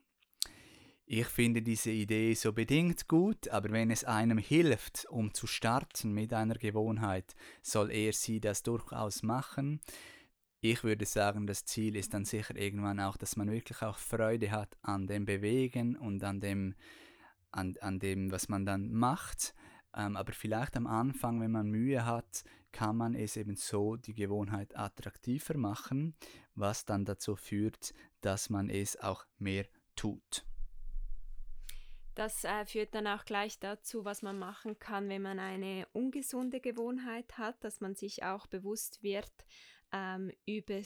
Ich 1.13 1.27
finde 1.27 1.61
diese 1.61 1.91
Idee 1.91 2.33
so 2.35 2.53
bedingt 2.53 3.09
gut, 3.09 3.49
aber 3.49 3.71
wenn 3.71 3.91
es 3.91 4.05
einem 4.05 4.37
hilft, 4.37 5.05
um 5.09 5.33
zu 5.33 5.45
starten 5.45 6.13
mit 6.13 6.31
einer 6.31 6.55
Gewohnheit, 6.55 7.35
soll 7.61 7.91
er 7.91 8.13
sie 8.13 8.39
das 8.39 8.63
durchaus 8.63 9.21
machen. 9.21 9.81
Ich 10.61 10.85
würde 10.85 11.05
sagen, 11.05 11.47
das 11.47 11.65
Ziel 11.65 11.97
ist 11.97 12.13
dann 12.13 12.23
sicher 12.23 12.55
irgendwann 12.55 13.01
auch, 13.01 13.17
dass 13.17 13.35
man 13.35 13.51
wirklich 13.51 13.81
auch 13.81 13.97
Freude 13.97 14.51
hat 14.51 14.77
an 14.83 15.05
dem 15.05 15.25
Bewegen 15.25 15.97
und 15.97 16.23
an 16.23 16.39
dem, 16.39 16.75
an, 17.51 17.75
an 17.81 17.99
dem 17.99 18.31
was 18.31 18.47
man 18.47 18.65
dann 18.65 18.93
macht. 18.93 19.53
Ähm, 19.93 20.15
aber 20.15 20.31
vielleicht 20.31 20.77
am 20.77 20.87
Anfang, 20.87 21.41
wenn 21.41 21.51
man 21.51 21.69
Mühe 21.69 22.05
hat, 22.05 22.45
kann 22.71 22.95
man 22.95 23.15
es 23.15 23.35
eben 23.35 23.57
so 23.57 23.97
die 23.97 24.13
Gewohnheit 24.13 24.77
attraktiver 24.77 25.57
machen, 25.57 26.15
was 26.55 26.85
dann 26.85 27.03
dazu 27.03 27.35
führt, 27.35 27.93
dass 28.21 28.49
man 28.49 28.69
es 28.69 28.97
auch 28.97 29.25
mehr 29.39 29.65
tut. 29.97 30.45
Das 32.15 32.43
äh, 32.43 32.65
führt 32.65 32.93
dann 32.93 33.07
auch 33.07 33.23
gleich 33.23 33.59
dazu, 33.59 34.03
was 34.03 34.21
man 34.21 34.37
machen 34.37 34.79
kann, 34.79 35.07
wenn 35.09 35.21
man 35.21 35.39
eine 35.39 35.87
ungesunde 35.93 36.59
Gewohnheit 36.59 37.37
hat, 37.37 37.63
dass 37.63 37.79
man 37.79 37.95
sich 37.95 38.23
auch 38.23 38.47
bewusst 38.47 39.01
wird 39.01 39.31
ähm, 39.93 40.31
über 40.45 40.81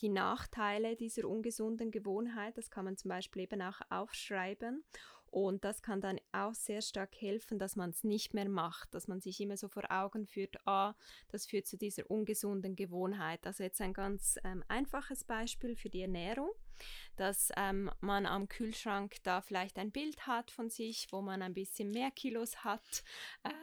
die 0.00 0.08
Nachteile 0.08 0.96
dieser 0.96 1.28
ungesunden 1.28 1.90
Gewohnheit. 1.90 2.56
Das 2.56 2.70
kann 2.70 2.84
man 2.84 2.96
zum 2.96 3.10
Beispiel 3.10 3.42
eben 3.42 3.60
auch 3.60 3.80
aufschreiben. 3.90 4.84
Und 5.30 5.64
das 5.64 5.82
kann 5.82 6.00
dann 6.00 6.18
auch 6.32 6.54
sehr 6.54 6.80
stark 6.80 7.20
helfen, 7.20 7.58
dass 7.58 7.76
man 7.76 7.90
es 7.90 8.02
nicht 8.02 8.32
mehr 8.32 8.48
macht, 8.48 8.94
dass 8.94 9.08
man 9.08 9.20
sich 9.20 9.40
immer 9.40 9.58
so 9.58 9.68
vor 9.68 9.90
Augen 9.90 10.26
führt, 10.26 10.56
ah, 10.66 10.94
das 11.28 11.46
führt 11.46 11.66
zu 11.66 11.76
dieser 11.76 12.10
ungesunden 12.10 12.76
Gewohnheit. 12.76 13.46
Also 13.46 13.62
jetzt 13.62 13.82
ein 13.82 13.92
ganz 13.92 14.38
ähm, 14.44 14.64
einfaches 14.68 15.24
Beispiel 15.24 15.76
für 15.76 15.90
die 15.90 16.00
Ernährung 16.00 16.50
dass 17.16 17.50
ähm, 17.56 17.90
man 18.00 18.26
am 18.26 18.48
Kühlschrank 18.48 19.16
da 19.22 19.40
vielleicht 19.40 19.78
ein 19.78 19.90
Bild 19.90 20.26
hat 20.26 20.50
von 20.50 20.70
sich, 20.70 21.08
wo 21.10 21.20
man 21.20 21.42
ein 21.42 21.54
bisschen 21.54 21.90
mehr 21.90 22.10
Kilos 22.10 22.64
hat 22.64 23.02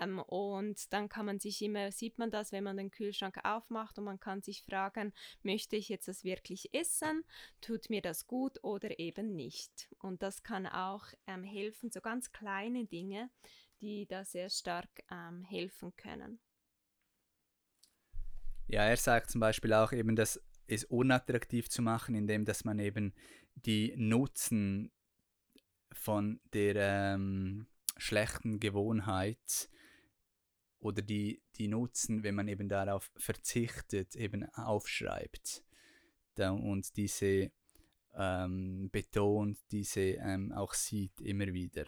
ähm, 0.02 0.20
und 0.20 0.92
dann 0.94 1.10
kann 1.10 1.26
man 1.26 1.40
sich 1.40 1.62
immer, 1.62 1.92
sieht 1.92 2.18
man 2.18 2.32
das, 2.32 2.52
wenn 2.52 2.64
man 2.64 2.78
den 2.78 2.92
Kühlschrank 2.92 3.40
aufmacht 3.44 3.98
und 3.98 4.06
man 4.06 4.20
kann 4.20 4.42
sich 4.42 4.64
fragen, 4.64 5.14
möchte 5.44 5.76
ich 5.76 5.90
jetzt 5.90 6.08
das 6.08 6.24
wirklich 6.24 6.74
essen, 6.74 7.24
tut 7.62 7.90
mir 7.90 8.02
das 8.02 8.28
gut 8.28 8.64
oder 8.64 9.00
eben 9.00 9.36
nicht. 9.36 9.90
Und 10.00 10.22
das 10.22 10.44
kann 10.44 10.68
auch 10.68 11.06
ähm, 11.28 11.44
helfen, 11.44 11.92
so 11.92 12.02
ganz 12.02 12.32
kleine 12.32 12.86
Dinge, 12.86 13.30
die 13.82 14.06
da 14.06 14.26
sehr 14.26 14.50
stark 14.50 14.90
ähm, 15.12 15.44
helfen 15.44 15.96
können. 15.96 16.40
Ja, 18.68 18.84
er 18.84 18.98
sagt 18.98 19.30
zum 19.30 19.42
Beispiel 19.42 19.74
auch 19.74 19.92
eben, 19.92 20.16
dass 20.16 20.42
es 20.68 20.84
unattraktiv 20.86 21.70
zu 21.70 21.82
machen, 21.82 22.16
indem 22.16 22.46
dass 22.46 22.66
man 22.66 22.80
eben 22.80 23.14
die 23.56 23.94
Nutzen 23.96 24.92
von 25.92 26.40
der 26.54 26.76
ähm, 27.16 27.68
schlechten 27.98 28.60
Gewohnheit 28.60 29.70
oder 30.80 31.02
die, 31.02 31.42
die 31.56 31.68
Nutzen, 31.68 32.24
wenn 32.24 32.36
man 32.36 32.48
eben 32.48 32.70
darauf 32.70 33.12
verzichtet, 33.18 34.16
eben 34.16 34.48
aufschreibt 34.54 35.64
da, 36.36 36.52
und 36.52 36.96
diese 36.98 37.52
ähm, 38.14 38.90
betont, 38.92 39.58
diese 39.72 40.02
ähm, 40.02 40.52
auch 40.52 40.74
sieht 40.74 41.20
immer 41.22 41.48
wieder. 41.48 41.86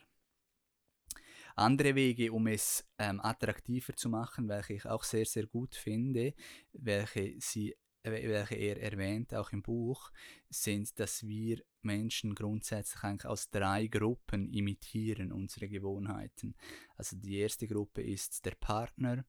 Andere 1.56 1.96
Wege, 1.96 2.32
um 2.32 2.48
es 2.48 2.88
ähm, 3.00 3.20
attraktiver 3.20 3.96
zu 3.96 4.10
machen, 4.10 4.48
welche 4.48 4.74
ich 4.74 4.86
auch 4.86 5.04
sehr, 5.04 5.26
sehr 5.26 5.48
gut 5.48 5.76
finde, 5.76 6.34
welche 6.74 7.36
sie 7.40 7.76
welche 8.12 8.56
er 8.56 8.82
erwähnt, 8.82 9.34
auch 9.34 9.52
im 9.52 9.62
Buch, 9.62 10.12
sind, 10.50 11.00
dass 11.00 11.26
wir 11.26 11.62
Menschen 11.82 12.36
grundsätzlich 12.36 13.04
eigentlich 13.04 13.26
aus 13.26 13.50
drei 13.50 13.88
Gruppen 13.88 14.50
imitieren 14.50 15.32
unsere 15.32 15.70
Gewohnheiten. 15.70 16.56
Also 16.96 17.16
die 17.16 17.38
erste 17.38 17.68
Gruppe 17.68 18.02
ist 18.02 18.46
der 18.46 18.56
Partner, 18.56 19.24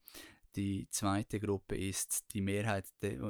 die 0.56 0.88
zweite 0.90 1.38
Gruppe 1.38 1.76
ist 1.76 2.24
die 2.32 2.40
Mehrheit 2.40 2.86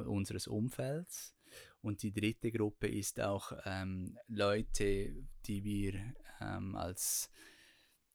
unseres 0.06 0.46
Umfelds 0.46 1.34
und 1.82 2.02
die 2.02 2.12
dritte 2.12 2.50
Gruppe 2.50 2.88
ist 2.88 3.20
auch 3.20 3.52
ähm, 3.64 4.16
Leute, 4.28 5.14
die 5.46 5.64
wir 5.64 6.14
ähm, 6.40 6.74
als 6.74 7.30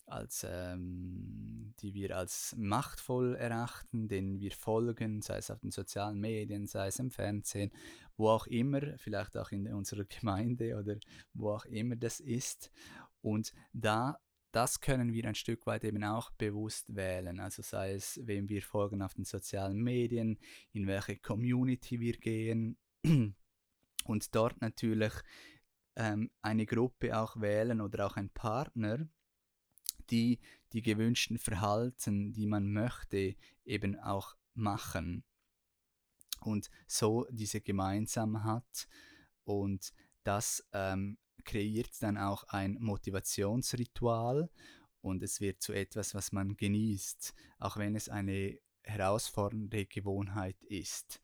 als 0.05 0.45
ähm, 0.49 1.73
die 1.79 1.93
wir 1.93 2.17
als 2.17 2.55
machtvoll 2.57 3.35
erachten, 3.35 4.07
denen 4.07 4.39
wir 4.39 4.51
folgen, 4.51 5.21
sei 5.21 5.37
es 5.37 5.51
auf 5.51 5.59
den 5.59 5.71
sozialen 5.71 6.19
Medien, 6.19 6.67
sei 6.67 6.87
es 6.87 6.99
im 6.99 7.11
Fernsehen, 7.11 7.71
wo 8.17 8.29
auch 8.29 8.47
immer, 8.47 8.97
vielleicht 8.97 9.37
auch 9.37 9.51
in 9.51 9.71
unserer 9.73 10.03
Gemeinde 10.19 10.77
oder 10.77 10.97
wo 11.33 11.51
auch 11.51 11.65
immer 11.65 11.95
das 11.95 12.19
ist. 12.19 12.71
Und 13.21 13.53
da 13.71 14.19
das 14.53 14.79
können 14.79 15.13
wir 15.13 15.25
ein 15.25 15.35
Stück 15.35 15.65
weit 15.65 15.83
eben 15.83 16.03
auch 16.03 16.29
bewusst 16.31 16.95
wählen. 16.95 17.39
Also 17.39 17.63
sei 17.63 17.93
es, 17.93 18.19
wem 18.23 18.47
wir 18.49 18.61
folgen 18.61 19.01
auf 19.01 19.15
den 19.15 19.25
sozialen 19.25 19.81
Medien, 19.81 20.37
in 20.73 20.85
welche 20.85 21.17
Community 21.17 21.99
wir 21.99 22.13
gehen 22.13 22.77
und 24.05 24.35
dort 24.35 24.61
natürlich 24.61 25.13
ähm, 25.95 26.29
eine 26.43 26.67
Gruppe 26.67 27.17
auch 27.19 27.41
wählen 27.41 27.81
oder 27.81 28.05
auch 28.05 28.15
ein 28.15 28.29
Partner, 28.29 29.07
die 30.09 30.39
die 30.73 30.81
gewünschten 30.81 31.37
Verhalten, 31.37 32.33
die 32.33 32.47
man 32.47 32.71
möchte, 32.73 33.35
eben 33.63 33.99
auch 33.99 34.35
machen 34.55 35.23
und 36.41 36.69
so 36.87 37.27
diese 37.29 37.61
gemeinsam 37.61 38.43
hat 38.43 38.87
und 39.43 39.93
das 40.23 40.67
ähm, 40.73 41.17
kreiert 41.43 42.01
dann 42.01 42.17
auch 42.17 42.43
ein 42.45 42.77
Motivationsritual 42.79 44.49
und 45.01 45.21
es 45.21 45.41
wird 45.41 45.61
zu 45.61 45.73
etwas, 45.73 46.15
was 46.15 46.31
man 46.31 46.55
genießt, 46.55 47.33
auch 47.59 47.77
wenn 47.77 47.95
es 47.95 48.09
eine 48.09 48.57
herausfordernde 48.83 49.85
Gewohnheit 49.85 50.61
ist. 50.63 51.21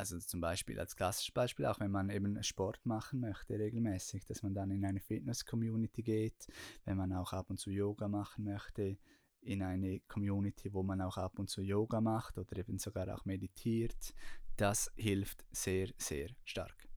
Also 0.00 0.18
zum 0.18 0.40
Beispiel 0.40 0.80
als 0.80 0.96
klassisches 0.96 1.34
Beispiel, 1.34 1.66
auch 1.66 1.78
wenn 1.78 1.90
man 1.90 2.08
eben 2.08 2.42
Sport 2.42 2.80
machen 2.86 3.20
möchte 3.20 3.58
regelmäßig, 3.58 4.24
dass 4.24 4.42
man 4.42 4.54
dann 4.54 4.70
in 4.70 4.82
eine 4.86 4.98
Fitness-Community 4.98 6.02
geht, 6.02 6.46
wenn 6.86 6.96
man 6.96 7.12
auch 7.12 7.34
ab 7.34 7.50
und 7.50 7.58
zu 7.58 7.70
Yoga 7.70 8.08
machen 8.08 8.44
möchte, 8.44 8.96
in 9.42 9.62
eine 9.62 10.00
Community, 10.08 10.72
wo 10.72 10.82
man 10.82 11.02
auch 11.02 11.18
ab 11.18 11.38
und 11.38 11.50
zu 11.50 11.60
Yoga 11.60 12.00
macht 12.00 12.38
oder 12.38 12.56
eben 12.56 12.78
sogar 12.78 13.14
auch 13.14 13.26
meditiert, 13.26 14.14
das 14.56 14.90
hilft 14.96 15.44
sehr, 15.52 15.90
sehr 15.98 16.30
stark. 16.44 16.88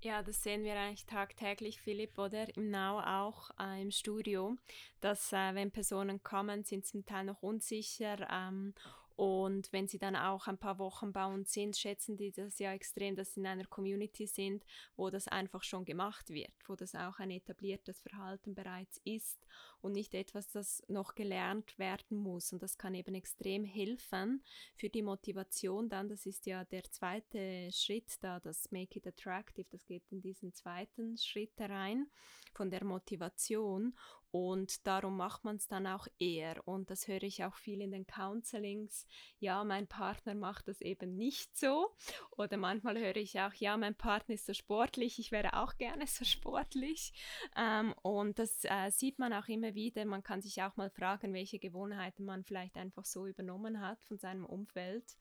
Ja, 0.00 0.22
das 0.22 0.40
sehen 0.40 0.62
wir 0.62 0.78
eigentlich 0.78 1.06
tagtäglich, 1.06 1.80
Philipp, 1.80 2.16
oder 2.18 2.56
im 2.56 2.70
Now 2.70 3.00
auch 3.00 3.50
äh, 3.58 3.82
im 3.82 3.90
Studio, 3.90 4.56
dass 5.00 5.32
äh, 5.32 5.56
wenn 5.56 5.72
Personen 5.72 6.22
kommen, 6.22 6.62
sind 6.62 6.86
zum 6.86 7.04
Teil 7.04 7.24
noch 7.24 7.42
unsicher 7.42 8.28
ähm, 8.30 8.74
und 9.18 9.72
wenn 9.72 9.88
sie 9.88 9.98
dann 9.98 10.14
auch 10.14 10.46
ein 10.46 10.58
paar 10.58 10.78
Wochen 10.78 11.12
bei 11.12 11.26
uns 11.26 11.52
sind, 11.52 11.76
schätzen 11.76 12.16
die 12.16 12.30
das 12.30 12.60
ja 12.60 12.72
extrem, 12.72 13.16
dass 13.16 13.34
sie 13.34 13.40
in 13.40 13.48
einer 13.48 13.64
Community 13.64 14.28
sind, 14.28 14.64
wo 14.94 15.10
das 15.10 15.26
einfach 15.26 15.64
schon 15.64 15.84
gemacht 15.84 16.30
wird, 16.30 16.52
wo 16.68 16.76
das 16.76 16.94
auch 16.94 17.18
ein 17.18 17.32
etabliertes 17.32 18.00
Verhalten 18.00 18.54
bereits 18.54 19.00
ist 19.02 19.44
und 19.80 19.92
nicht 19.92 20.14
etwas, 20.14 20.50
das 20.50 20.82
noch 20.88 21.14
gelernt 21.14 21.78
werden 21.78 22.18
muss. 22.18 22.52
Und 22.52 22.62
das 22.62 22.78
kann 22.78 22.94
eben 22.94 23.14
extrem 23.14 23.64
helfen 23.64 24.42
für 24.74 24.88
die 24.88 25.02
Motivation 25.02 25.88
dann. 25.88 26.08
Das 26.08 26.26
ist 26.26 26.46
ja 26.46 26.64
der 26.64 26.84
zweite 26.84 27.70
Schritt 27.72 28.22
da, 28.22 28.40
das 28.40 28.70
Make 28.70 28.98
It 28.98 29.06
Attractive, 29.06 29.66
das 29.70 29.86
geht 29.86 30.04
in 30.10 30.20
diesen 30.20 30.52
zweiten 30.52 31.16
Schritt 31.16 31.58
herein 31.58 32.06
von 32.54 32.70
der 32.70 32.84
Motivation. 32.84 33.94
Und 34.30 34.86
darum 34.86 35.16
macht 35.16 35.44
man 35.44 35.56
es 35.56 35.68
dann 35.68 35.86
auch 35.86 36.06
eher. 36.18 36.66
Und 36.66 36.90
das 36.90 37.08
höre 37.08 37.22
ich 37.22 37.44
auch 37.44 37.56
viel 37.56 37.80
in 37.80 37.92
den 37.92 38.06
Counselings. 38.06 39.06
Ja, 39.38 39.64
mein 39.64 39.86
Partner 39.86 40.34
macht 40.34 40.68
das 40.68 40.82
eben 40.82 41.16
nicht 41.16 41.56
so. 41.56 41.94
Oder 42.36 42.58
manchmal 42.58 42.98
höre 42.98 43.16
ich 43.16 43.40
auch, 43.40 43.54
ja, 43.54 43.76
mein 43.78 43.94
Partner 43.94 44.34
ist 44.34 44.46
so 44.46 44.52
sportlich, 44.52 45.18
ich 45.18 45.32
wäre 45.32 45.54
auch 45.54 45.78
gerne 45.78 46.06
so 46.06 46.24
sportlich. 46.26 47.12
Ähm, 47.56 47.94
und 48.02 48.38
das 48.38 48.64
äh, 48.64 48.90
sieht 48.90 49.18
man 49.18 49.32
auch 49.32 49.48
immer 49.48 49.67
wieder. 49.74 50.04
Man 50.04 50.22
kann 50.22 50.42
sich 50.42 50.62
auch 50.62 50.76
mal 50.76 50.90
fragen, 50.90 51.32
welche 51.32 51.58
Gewohnheiten 51.58 52.24
man 52.24 52.44
vielleicht 52.44 52.76
einfach 52.76 53.04
so 53.04 53.26
übernommen 53.26 53.80
hat 53.80 54.02
von 54.04 54.18
seinem 54.18 54.44
Umfeld 54.44 55.16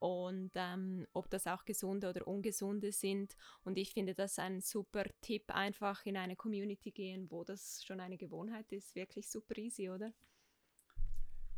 und 0.00 0.52
ähm, 0.54 1.06
ob 1.12 1.28
das 1.28 1.46
auch 1.46 1.64
gesunde 1.66 2.08
oder 2.08 2.26
ungesunde 2.26 2.90
sind. 2.90 3.36
Und 3.64 3.76
ich 3.76 3.92
finde 3.92 4.14
das 4.14 4.38
ein 4.38 4.62
super 4.62 5.04
Tipp, 5.20 5.54
einfach 5.54 6.04
in 6.06 6.16
eine 6.16 6.36
Community 6.36 6.90
gehen, 6.90 7.30
wo 7.30 7.44
das 7.44 7.84
schon 7.84 8.00
eine 8.00 8.16
Gewohnheit 8.16 8.72
ist. 8.72 8.94
Wirklich 8.94 9.28
super 9.28 9.58
easy, 9.58 9.90
oder? 9.90 10.12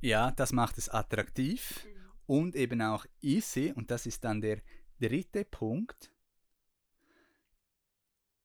Ja, 0.00 0.32
das 0.32 0.52
macht 0.52 0.76
es 0.78 0.88
attraktiv 0.88 1.86
mhm. 1.86 2.10
und 2.26 2.56
eben 2.56 2.82
auch 2.82 3.06
easy. 3.20 3.72
Und 3.74 3.92
das 3.92 4.06
ist 4.06 4.24
dann 4.24 4.40
der 4.40 4.60
dritte 5.00 5.44
Punkt. 5.44 6.12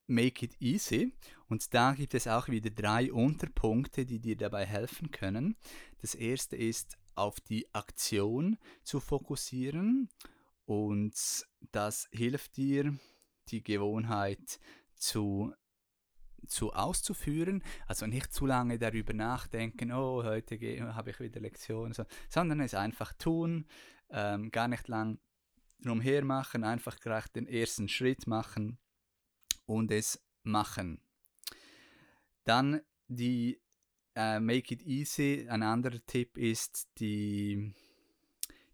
Make 0.07 0.45
it 0.45 0.55
easy. 0.61 1.13
Und 1.49 1.73
da 1.73 1.93
gibt 1.93 2.13
es 2.13 2.27
auch 2.27 2.47
wieder 2.47 2.69
drei 2.69 3.11
Unterpunkte, 3.11 4.05
die 4.05 4.19
dir 4.19 4.37
dabei 4.37 4.65
helfen 4.65 5.11
können. 5.11 5.55
Das 6.01 6.15
erste 6.15 6.55
ist 6.55 6.97
auf 7.15 7.39
die 7.41 7.73
Aktion 7.73 8.57
zu 8.83 8.99
fokussieren 8.99 10.09
und 10.65 11.15
das 11.71 12.07
hilft 12.11 12.57
dir, 12.57 12.97
die 13.49 13.63
Gewohnheit 13.63 14.59
zu, 14.95 15.53
zu 16.47 16.73
auszuführen. 16.73 17.63
Also 17.85 18.05
nicht 18.05 18.33
zu 18.33 18.45
lange 18.45 18.77
darüber 18.77 19.13
nachdenken, 19.13 19.91
oh, 19.91 20.23
heute 20.23 20.57
habe 20.93 21.09
ich 21.09 21.19
wieder 21.19 21.41
Lektionen, 21.41 21.93
so, 21.93 22.05
sondern 22.29 22.59
es 22.61 22.73
einfach 22.73 23.13
tun, 23.13 23.65
ähm, 24.09 24.51
gar 24.51 24.67
nicht 24.67 24.87
lang 24.87 25.19
drumher 25.81 26.23
machen, 26.23 26.63
einfach 26.63 26.99
gleich 26.99 27.27
den 27.27 27.47
ersten 27.47 27.87
Schritt 27.89 28.27
machen 28.27 28.77
und 29.67 29.91
es 29.91 30.19
machen. 30.41 30.99
Dann 32.43 32.81
die 33.07 33.61
Uh, 34.19 34.39
make 34.39 34.73
it 34.73 34.81
easy. 34.81 35.45
Ein 35.47 35.61
anderer 35.61 36.03
Tipp 36.07 36.39
ist, 36.39 36.87
die, 36.97 37.71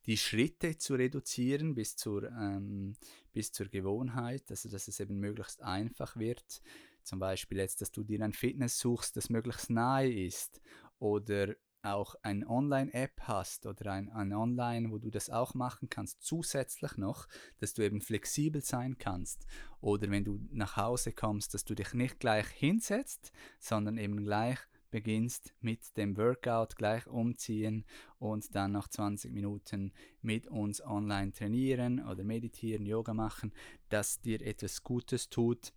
die 0.06 0.16
Schritte 0.16 0.78
zu 0.78 0.96
reduzieren 0.96 1.76
bis 1.76 1.98
zur, 1.98 2.32
ähm, 2.32 2.96
bis 3.34 3.52
zur 3.52 3.66
Gewohnheit, 3.66 4.44
also 4.50 4.70
dass 4.70 4.88
es 4.88 5.02
eben 5.02 5.20
möglichst 5.20 5.62
einfach 5.62 6.16
wird. 6.16 6.62
Zum 7.04 7.20
Beispiel 7.20 7.58
jetzt, 7.58 7.82
dass 7.82 7.92
du 7.92 8.06
dir 8.06 8.22
ein 8.22 8.32
Fitness 8.32 8.80
suchst, 8.80 9.18
das 9.18 9.30
möglichst 9.30 9.70
nahe 9.70 10.10
ist 10.10 10.62
oder 10.98 11.54
auch 11.84 12.16
eine 12.24 12.48
Online-App 12.50 13.22
hast 13.24 13.66
oder 13.66 13.92
ein, 13.92 14.10
ein 14.10 14.34
Online, 14.34 14.92
wo 14.92 14.98
du 14.98 15.10
das 15.10 15.30
auch 15.30 15.54
machen 15.54 15.90
kannst, 15.90 16.24
zusätzlich 16.24 16.98
noch, 16.98 17.28
dass 17.60 17.74
du 17.74 17.84
eben 17.84 18.02
flexibel 18.02 18.62
sein 18.62 18.98
kannst. 18.98 19.46
Oder 19.82 20.10
wenn 20.10 20.24
du 20.24 20.40
nach 20.52 20.78
Hause 20.78 21.12
kommst, 21.12 21.54
dass 21.54 21.66
du 21.66 21.76
dich 21.76 21.94
nicht 21.94 22.20
gleich 22.20 22.48
hinsetzt, 22.48 23.32
sondern 23.60 23.98
eben 23.98 24.24
gleich 24.24 24.60
beginnst 24.94 25.56
mit 25.60 25.98
dem 25.98 26.16
Workout 26.18 26.76
gleich 26.76 27.08
umziehen 27.08 27.84
und 28.20 28.54
dann 28.56 28.74
noch 28.74 28.88
20 28.88 29.34
Minuten 29.34 29.92
mit 30.22 30.46
uns 30.46 30.86
online 30.86 31.32
trainieren 31.32 32.06
oder 32.06 32.24
meditieren, 32.24 32.86
Yoga 32.86 33.16
machen, 33.16 33.54
das 33.90 34.22
dir 34.22 34.40
etwas 34.42 34.84
Gutes 34.84 35.30
tut. 35.30 35.74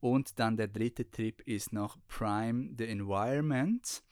Und 0.00 0.38
dann 0.38 0.56
der 0.56 0.68
dritte 0.68 1.10
Tipp 1.10 1.42
ist 1.42 1.72
noch 1.72 1.98
Prime 2.08 2.70
the 2.78 2.84
Environment. 2.84 4.02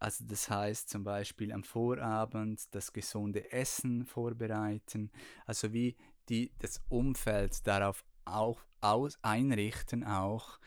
Also 0.00 0.24
das 0.26 0.48
heißt 0.48 0.88
zum 0.88 1.04
Beispiel 1.04 1.52
am 1.52 1.62
Vorabend 1.62 2.74
das 2.74 2.92
gesunde 2.92 3.52
Essen 3.52 4.06
vorbereiten, 4.06 5.10
also 5.44 5.72
wie 5.74 5.94
die, 6.30 6.52
das 6.58 6.80
Umfeld 6.88 7.66
darauf 7.66 8.02
auch 8.24 8.64
aus, 8.80 9.18
einrichten 9.20 10.02
auch, 10.02 10.58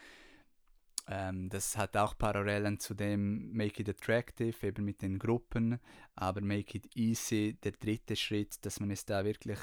ähm, 1.08 1.50
das 1.50 1.76
hat 1.78 1.98
auch 1.98 2.16
Parallelen 2.16 2.80
zu 2.80 2.94
dem 2.94 3.52
Make 3.52 3.82
It 3.82 3.90
Attractive, 3.90 4.68
eben 4.68 4.86
mit 4.86 5.02
den 5.02 5.18
Gruppen, 5.18 5.80
aber 6.16 6.42
Make 6.42 6.78
It 6.78 6.96
Easy, 6.96 7.58
der 7.64 7.72
dritte 7.72 8.16
Schritt, 8.16 8.64
dass 8.64 8.80
man 8.80 8.92
es 8.92 9.04
da 9.04 9.26
wirklich 9.26 9.60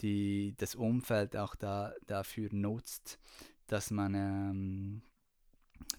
die, 0.00 0.54
das 0.56 0.74
Umfeld 0.74 1.36
auch 1.36 1.54
da, 1.56 1.92
dafür 2.06 2.48
nutzt, 2.52 3.20
dass 3.66 3.90
man 3.90 4.14
ähm, 4.14 5.02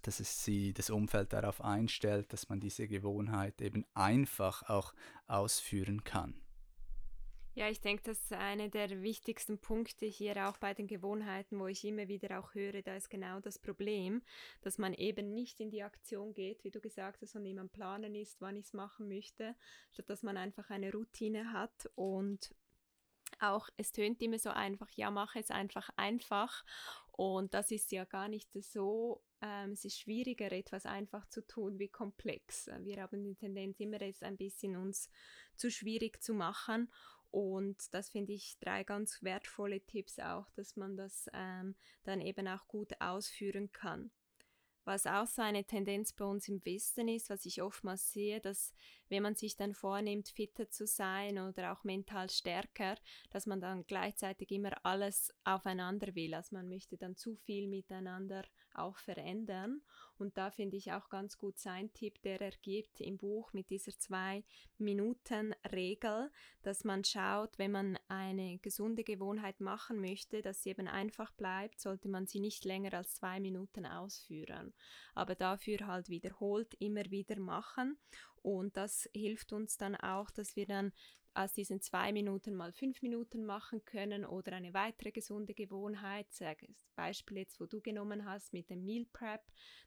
dass 0.04 0.19
es 0.19 0.43
sie 0.43 0.73
das 0.73 0.89
Umfeld 0.89 1.34
darauf 1.34 1.62
einstellt, 1.62 2.34
dass 2.34 2.49
man 2.49 2.60
diese 2.60 2.88
Gewohnheit 2.88 3.62
eben 3.62 3.86
einfach 3.93 4.69
auch 4.69 4.93
ausführen 5.27 6.04
kann. 6.04 6.41
Ja, 7.54 7.69
ich 7.69 7.82
denke, 7.82 8.04
das 8.04 8.17
ist 8.21 8.32
einer 8.32 8.69
der 8.69 9.01
wichtigsten 9.01 9.58
Punkte 9.58 10.06
hier 10.06 10.47
auch 10.47 10.58
bei 10.58 10.73
den 10.73 10.88
Gewohnheiten, 10.88 11.60
wo 11.60 11.67
ich 11.67 11.84
immer 11.84 12.08
wieder 12.08 12.39
auch 12.39 12.56
höre, 12.56 12.82
da 12.82 12.95
ist 12.95 13.10
genau 13.10 13.41
das 13.41 13.60
Problem, 13.60 14.21
dass 14.62 14.77
man 14.77 14.93
eben 14.93 15.34
nicht 15.34 15.60
in 15.60 15.69
die 15.69 15.84
Aktion 15.84 16.34
geht, 16.34 16.63
wie 16.63 16.71
du 16.71 16.80
gesagt 16.80 17.21
hast, 17.21 17.36
und 17.36 17.45
immer 17.45 17.67
Planen 17.67 18.15
ist, 18.15 18.39
wann 18.39 18.56
ich 18.56 18.67
es 18.67 18.73
machen 18.73 19.10
möchte, 19.10 19.56
statt 19.91 20.10
dass 20.10 20.23
man 20.23 20.38
einfach 20.38 20.69
eine 20.69 20.93
Routine 20.93 21.51
hat 21.51 21.89
und 21.95 22.56
auch, 23.39 23.69
es 23.77 23.91
tönt 23.91 24.21
immer 24.21 24.39
so 24.39 24.49
einfach, 24.51 24.89
ja, 24.91 25.12
mache 25.12 25.39
es 25.39 25.51
einfach 25.51 25.89
einfach. 25.95 26.63
Und 27.12 27.54
das 27.54 27.71
ist 27.71 27.91
ja 27.91 28.06
gar 28.06 28.27
nicht 28.27 28.49
so, 28.63 29.21
ähm, 29.41 29.71
es 29.71 29.86
ist 29.86 29.99
schwieriger, 29.99 30.51
etwas 30.51 30.86
einfach 30.86 31.27
zu 31.27 31.45
tun, 31.45 31.80
wie 31.80 31.89
komplex. 31.89 32.69
Wir 32.82 33.01
haben 33.01 33.23
die 33.23 33.36
Tendenz, 33.36 33.80
immer 33.80 34.01
es 34.01 34.23
ein 34.23 34.38
bisschen 34.38 34.75
uns 34.75 35.10
zu 35.56 35.71
schwierig 35.71 36.21
zu 36.21 36.34
machen. 36.34 36.91
Und 37.32 37.93
das 37.93 38.10
finde 38.10 38.34
ich 38.34 38.58
drei 38.60 38.84
ganz 38.84 39.23
wertvolle 39.23 39.80
Tipps 39.82 40.19
auch, 40.19 40.49
dass 40.51 40.75
man 40.75 40.97
das 40.97 41.30
ähm, 41.34 41.75
dann 42.04 42.19
eben 42.19 42.47
auch 42.47 42.67
gut 42.67 42.91
ausführen 42.99 43.71
kann. 43.71 44.12
was 44.84 45.06
auch 45.06 45.27
so 45.27 45.41
eine 45.41 45.63
Tendenz 45.63 46.12
bei 46.13 46.25
uns 46.25 46.47
im 46.47 46.63
Westen 46.65 47.08
ist, 47.08 47.30
was 47.30 47.45
ich 47.45 47.62
oftmals 47.62 48.12
sehe, 48.12 48.41
dass 48.41 48.73
wenn 49.10 49.23
man 49.23 49.36
sich 49.36 49.56
dann 49.56 49.73
vornimmt, 49.73 50.30
fitter 50.30 50.69
zu 50.69 50.88
sein 50.88 51.38
oder 51.38 51.71
auch 51.71 51.84
mental 51.84 52.30
stärker, 52.30 52.95
dass 53.30 53.45
man 53.45 53.62
dann 53.62 53.86
gleichzeitig 53.86 54.51
immer 54.51 54.73
alles 54.84 55.32
aufeinander 55.43 56.15
will. 56.15 56.34
Also 56.34 56.56
man 56.56 56.67
möchte 56.67 56.97
dann 56.97 57.15
zu 57.15 57.36
viel 57.36 57.67
miteinander 57.67 58.43
auch 58.75 58.97
verändern. 58.97 59.81
Und 60.17 60.38
da 60.38 60.51
finde 60.51 60.75
ich 60.77 60.91
auch 60.91 61.10
ganz 61.10 61.38
gut 61.38 61.57
sein 61.57 61.91
Tipp, 61.93 62.21
der 62.21 62.41
er 62.41 62.51
gibt 62.62 63.01
im 63.01 63.17
Buch 63.17 63.53
mit 63.53 63.69
dieser 63.69 63.97
Zwei-Minuten-Regel, 63.97 66.31
dass 66.62 66.84
man 66.84 67.03
schaut, 67.03 67.57
wenn 67.57 67.71
man 67.71 67.97
eine 68.07 68.60
gesunde 68.60 69.03
Gewohnheit 69.03 69.60
machen 69.62 69.99
möchte, 69.99 70.41
dass 70.41 70.63
sie 70.63 70.69
eben 70.69 70.88
einfach 70.88 71.31
bleibt, 71.34 71.79
sollte 71.79 72.07
man 72.07 72.27
sie 72.27 72.39
nicht 72.39 72.65
länger 72.65 72.93
als 72.93 73.15
zwei 73.15 73.39
Minuten 73.39 73.86
ausführen. 73.86 74.73
Aber 75.15 75.36
dafür 75.36 75.88
halt 75.88 76.10
wiederholt 76.10 76.75
immer 76.75 77.10
wieder 77.10 77.39
machen 77.39 77.97
und 78.41 78.75
das 78.75 79.07
hilft 79.13 79.53
uns 79.53 79.77
dann 79.77 79.95
auch, 79.95 80.31
dass 80.31 80.55
wir 80.55 80.65
dann 80.65 80.91
aus 81.34 81.54
diesen 81.54 81.82
zwei 81.82 82.12
Minuten 82.12 82.56
mal 82.56 82.74
fünf 82.74 83.02
Minuten 83.02 83.46
machen 83.46 83.84
können 83.86 84.26
oder 84.26 84.54
eine 84.54 84.74
weitere 84.74 85.12
gesunde 85.12 85.54
Gewohnheit, 85.54 86.28
das 86.39 86.58
Beispiel 86.96 87.38
jetzt, 87.38 87.60
wo 87.60 87.65
du 87.65 87.82
genommen 87.82 88.26
hast 88.26 88.54
mit 88.54 88.70
dem 88.70 88.84
Meal 88.84 89.06
Prep, 89.13 89.41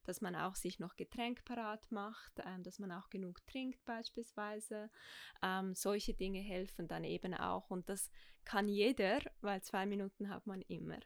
dass 0.05 0.21
man 0.21 0.35
auch 0.35 0.55
sich 0.55 0.79
noch 0.79 0.97
Getränk 0.97 1.45
parat 1.45 1.91
macht, 1.91 2.33
ähm, 2.45 2.63
dass 2.63 2.79
man 2.79 2.93
auch 2.93 3.11
genug 3.11 3.47
trinkt 3.47 3.85
beispielsweise. 3.85 4.91
Ähm, 5.43 5.75
solche 5.75 6.15
Dinge 6.15 6.41
helfen 6.41 6.89
dann 6.89 7.05
eben 7.05 7.35
auch 7.35 7.71
und 7.71 7.89
das 7.89 8.11
kann 8.45 8.69
jeder, 8.69 9.21
weil 9.41 9.63
zwei 9.63 9.87
Minuten 9.87 10.29
hat 10.29 10.47
man 10.47 10.63
immer. 10.63 10.99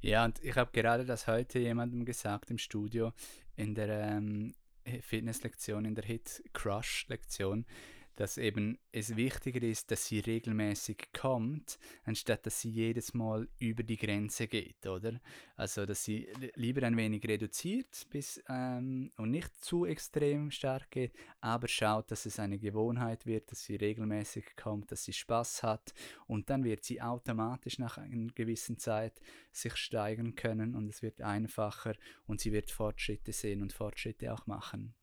Ja, 0.00 0.24
und 0.24 0.42
ich 0.42 0.56
habe 0.56 0.70
gerade 0.72 1.04
das 1.04 1.26
heute 1.26 1.58
jemandem 1.58 2.04
gesagt 2.04 2.50
im 2.50 2.58
Studio 2.58 3.12
in 3.56 3.74
der 3.74 3.88
ähm, 3.88 4.54
Fitnesslektion, 5.00 5.84
in 5.84 5.94
der 5.94 6.04
Hit 6.04 6.42
Crush 6.52 7.06
Lektion, 7.08 7.66
dass 8.16 8.38
eben 8.38 8.78
es 8.92 9.14
wichtiger 9.14 9.62
ist, 9.62 9.90
dass 9.90 10.06
sie 10.06 10.20
regelmäßig 10.20 11.08
kommt, 11.12 11.78
anstatt 12.04 12.46
dass 12.46 12.60
sie 12.60 12.70
jedes 12.70 13.14
Mal 13.14 13.46
über 13.58 13.82
die 13.82 13.98
Grenze 13.98 14.48
geht, 14.48 14.86
oder? 14.86 15.20
Also, 15.54 15.86
dass 15.86 16.02
sie 16.02 16.28
lieber 16.54 16.86
ein 16.86 16.96
wenig 16.96 17.26
reduziert 17.28 18.06
bis, 18.10 18.42
ähm, 18.48 19.12
und 19.16 19.30
nicht 19.30 19.54
zu 19.62 19.84
extrem 19.84 20.50
stark 20.50 20.90
geht, 20.90 21.12
aber 21.40 21.68
schaut, 21.68 22.10
dass 22.10 22.26
es 22.26 22.38
eine 22.38 22.58
Gewohnheit 22.58 23.26
wird, 23.26 23.52
dass 23.52 23.64
sie 23.64 23.76
regelmäßig 23.76 24.56
kommt, 24.56 24.90
dass 24.90 25.04
sie 25.04 25.12
Spaß 25.12 25.62
hat 25.62 25.92
und 26.26 26.48
dann 26.48 26.64
wird 26.64 26.84
sie 26.84 27.00
automatisch 27.02 27.78
nach 27.78 27.98
einer 27.98 28.32
gewissen 28.32 28.78
Zeit 28.78 29.20
sich 29.52 29.76
steigern 29.76 30.34
können 30.34 30.74
und 30.74 30.88
es 30.88 31.02
wird 31.02 31.20
einfacher 31.20 31.94
und 32.26 32.40
sie 32.40 32.52
wird 32.52 32.70
Fortschritte 32.70 33.32
sehen 33.32 33.62
und 33.62 33.72
Fortschritte 33.72 34.32
auch 34.32 34.46
machen 34.46 34.94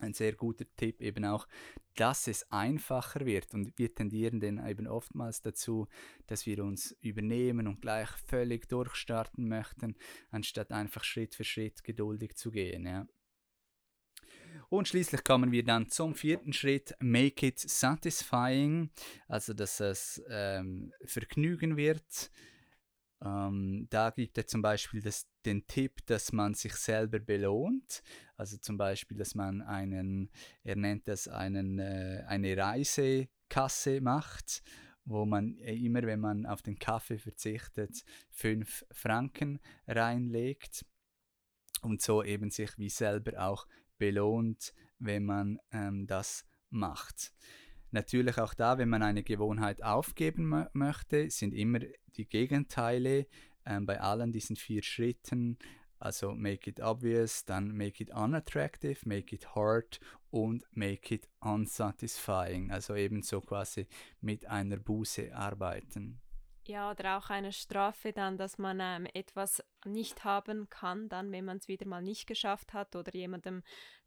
ein 0.00 0.12
sehr 0.12 0.32
guter 0.32 0.64
Tipp 0.76 1.00
eben 1.00 1.24
auch, 1.24 1.46
dass 1.94 2.26
es 2.26 2.50
einfacher 2.50 3.24
wird. 3.24 3.54
Und 3.54 3.78
wir 3.78 3.94
tendieren 3.94 4.40
dann 4.40 4.66
eben 4.66 4.86
oftmals 4.86 5.40
dazu, 5.40 5.86
dass 6.26 6.46
wir 6.46 6.64
uns 6.64 6.96
übernehmen 7.00 7.66
und 7.66 7.80
gleich 7.80 8.08
völlig 8.26 8.68
durchstarten 8.68 9.48
möchten, 9.48 9.96
anstatt 10.30 10.72
einfach 10.72 11.04
Schritt 11.04 11.34
für 11.34 11.44
Schritt 11.44 11.84
geduldig 11.84 12.36
zu 12.36 12.50
gehen. 12.50 12.86
Ja. 12.86 13.06
Und 14.68 14.88
schließlich 14.88 15.24
kommen 15.24 15.52
wir 15.52 15.64
dann 15.64 15.88
zum 15.88 16.14
vierten 16.14 16.52
Schritt, 16.52 16.94
make 17.00 17.46
it 17.46 17.58
satisfying, 17.58 18.90
also 19.28 19.52
dass 19.52 19.80
es 19.80 20.22
ähm, 20.28 20.92
Vergnügen 21.04 21.76
wird. 21.76 22.30
Ähm, 23.24 23.86
da 23.88 24.10
gibt 24.10 24.36
er 24.36 24.46
zum 24.46 24.60
Beispiel 24.60 25.00
das, 25.00 25.26
den 25.46 25.66
Tipp, 25.66 26.04
dass 26.06 26.32
man 26.32 26.54
sich 26.54 26.74
selber 26.74 27.18
belohnt. 27.18 28.02
Also 28.36 28.58
zum 28.58 28.76
Beispiel, 28.76 29.16
dass 29.16 29.34
man 29.34 29.62
einen, 29.62 30.30
er 30.62 30.76
nennt 30.76 31.08
das 31.08 31.26
einen, 31.28 31.78
äh, 31.78 32.24
eine 32.26 32.56
Reisekasse 32.56 34.00
macht, 34.02 34.62
wo 35.06 35.24
man 35.24 35.56
äh, 35.58 35.74
immer, 35.74 36.02
wenn 36.02 36.20
man 36.20 36.44
auf 36.44 36.60
den 36.60 36.78
Kaffee 36.78 37.18
verzichtet, 37.18 38.04
fünf 38.28 38.84
Franken 38.90 39.58
reinlegt 39.86 40.84
und 41.80 42.02
so 42.02 42.22
eben 42.22 42.50
sich 42.50 42.76
wie 42.78 42.90
selber 42.90 43.42
auch 43.42 43.66
belohnt, 43.96 44.74
wenn 44.98 45.24
man 45.24 45.58
ähm, 45.72 46.06
das 46.06 46.44
macht. 46.68 47.32
Natürlich 47.94 48.38
auch 48.38 48.54
da, 48.54 48.76
wenn 48.76 48.88
man 48.88 49.04
eine 49.04 49.22
Gewohnheit 49.22 49.84
aufgeben 49.84 50.66
möchte, 50.72 51.30
sind 51.30 51.54
immer 51.54 51.78
die 52.16 52.26
Gegenteile 52.26 53.28
äh, 53.64 53.80
bei 53.82 54.00
allen 54.00 54.32
diesen 54.32 54.56
vier 54.56 54.82
Schritten. 54.82 55.58
Also 56.00 56.34
make 56.34 56.68
it 56.68 56.80
obvious, 56.80 57.44
dann 57.44 57.68
make 57.70 58.02
it 58.02 58.10
unattractive, 58.12 58.98
make 59.04 59.32
it 59.32 59.54
hard 59.54 60.00
und 60.30 60.64
make 60.72 61.14
it 61.14 61.28
unsatisfying. 61.38 62.72
Also 62.72 62.96
ebenso 62.96 63.40
quasi 63.40 63.86
mit 64.20 64.44
einer 64.48 64.78
Buße 64.78 65.32
arbeiten. 65.32 66.20
Ja, 66.66 66.90
oder 66.90 67.18
auch 67.18 67.28
eine 67.28 67.52
Strafe 67.52 68.12
dann, 68.14 68.38
dass 68.38 68.56
man 68.56 68.80
ähm, 68.80 69.06
etwas 69.12 69.62
nicht 69.84 70.24
haben 70.24 70.70
kann, 70.70 71.10
dann, 71.10 71.30
wenn 71.30 71.44
man 71.44 71.58
es 71.58 71.68
wieder 71.68 71.86
mal 71.86 72.00
nicht 72.00 72.26
geschafft 72.26 72.72
hat 72.72 72.96
oder 72.96 73.12
jemandem 73.12 73.62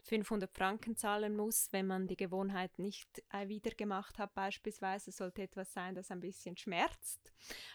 500 0.05 0.51
Franken 0.51 0.95
zahlen 0.95 1.35
muss, 1.35 1.67
wenn 1.71 1.85
man 1.85 2.07
die 2.07 2.15
Gewohnheit 2.15 2.79
nicht 2.79 3.23
äh, 3.31 3.47
wieder 3.47 3.71
gemacht 3.71 4.17
hat. 4.17 4.33
Beispielsweise 4.33 5.11
sollte 5.11 5.43
etwas 5.43 5.71
sein, 5.71 5.93
das 5.93 6.09
ein 6.09 6.19
bisschen 6.19 6.57
schmerzt. 6.57 7.31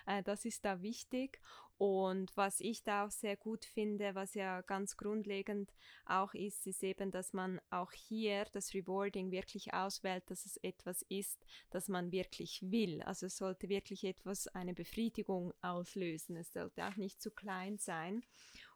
Äh, 0.06 0.24
das 0.24 0.44
ist 0.44 0.64
da 0.64 0.82
wichtig. 0.82 1.40
Und 1.82 2.36
was 2.36 2.60
ich 2.60 2.84
da 2.84 3.04
auch 3.04 3.10
sehr 3.10 3.36
gut 3.36 3.64
finde, 3.64 4.14
was 4.14 4.34
ja 4.34 4.60
ganz 4.60 4.96
grundlegend 4.96 5.74
auch 6.06 6.32
ist, 6.32 6.64
ist 6.68 6.84
eben, 6.84 7.10
dass 7.10 7.32
man 7.32 7.60
auch 7.70 7.90
hier 7.90 8.44
das 8.52 8.72
Rewarding 8.72 9.32
wirklich 9.32 9.74
auswählt, 9.74 10.22
dass 10.30 10.46
es 10.46 10.58
etwas 10.58 11.02
ist, 11.08 11.44
das 11.70 11.88
man 11.88 12.12
wirklich 12.12 12.62
will. 12.70 13.02
Also 13.02 13.26
es 13.26 13.36
sollte 13.36 13.68
wirklich 13.68 14.04
etwas, 14.04 14.46
eine 14.46 14.74
Befriedigung 14.74 15.52
auslösen. 15.60 16.36
Es 16.36 16.52
sollte 16.52 16.86
auch 16.86 16.94
nicht 16.94 17.20
zu 17.20 17.32
klein 17.32 17.78
sein. 17.78 18.22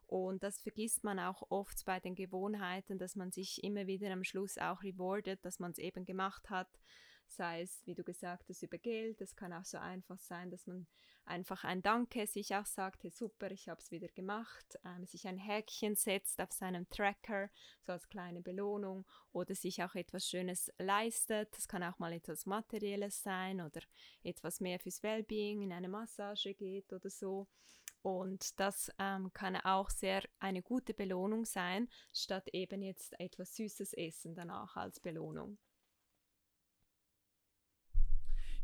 Und 0.09 0.43
das 0.43 0.59
vergisst 0.59 1.05
man 1.05 1.21
auch 1.21 1.49
oft 1.49 1.85
bei 1.85 2.01
den 2.01 2.17
Gewohnheiten, 2.17 2.99
dass 2.99 3.15
man 3.15 3.31
sich 3.31 3.63
immer 3.63 3.87
wieder 3.87 4.11
am 4.11 4.25
Schluss 4.25 4.59
auch 4.59 4.83
rewardet, 4.83 5.45
dass 5.45 5.61
man 5.61 5.71
es 5.71 5.79
eben 5.79 6.07
gemacht 6.07 6.51
hat. 6.51 6.81
Sei 7.27 7.63
es, 7.63 7.83
wie 7.87 7.95
du 7.95 8.05
gesagt 8.05 8.49
hast, 8.49 8.63
über 8.63 8.79
Geld. 8.79 9.21
Es 9.21 9.37
kann 9.37 9.53
auch 9.53 9.65
so 9.65 9.79
einfach 9.79 10.19
sein, 10.19 10.51
dass 10.51 10.67
man 10.67 10.87
einfach 11.27 11.65
ein 11.65 11.83
Danke 11.83 12.27
sich 12.27 12.55
auch 12.55 12.67
sagt, 12.67 13.03
hey 13.03 13.11
super, 13.11 13.51
ich 13.51 13.69
habe 13.69 13.81
es 13.81 13.91
wieder 13.91 14.09
gemacht, 14.09 14.79
ähm, 14.85 15.05
sich 15.05 15.27
ein 15.27 15.39
Häkchen 15.39 15.97
setzt 15.97 16.41
auf 16.41 16.53
seinem 16.53 16.89
Tracker, 16.89 17.51
so 17.83 17.93
als 17.93 18.09
kleine 18.09 18.41
Belohnung 18.41 19.05
oder 19.33 19.55
sich 19.55 19.83
auch 19.83 19.95
etwas 19.95 20.29
Schönes 20.29 20.73
leistet. 20.79 21.55
Das 21.57 21.69
kann 21.69 21.83
auch 21.83 21.99
mal 21.99 22.13
etwas 22.13 22.47
Materielles 22.47 23.23
sein 23.23 23.61
oder 23.61 23.81
etwas 24.23 24.61
mehr 24.61 24.79
fürs 24.79 25.03
Wellbeing, 25.03 25.63
in 25.63 25.73
eine 25.73 25.89
Massage 25.89 26.55
geht 26.55 26.93
oder 26.93 27.11
so. 27.11 27.49
Und 28.03 28.61
das 28.61 28.89
ähm, 29.01 29.33
kann 29.33 29.57
auch 29.57 29.91
sehr 29.91 30.23
eine 30.39 30.63
gute 30.63 30.95
Belohnung 30.95 31.45
sein, 31.45 31.89
statt 32.13 32.49
eben 32.53 32.81
jetzt 32.83 33.19
etwas 33.19 33.57
Süßes 33.57 33.95
essen 33.95 34.37
danach 34.37 34.77
als 34.77 35.01
Belohnung. 35.01 35.59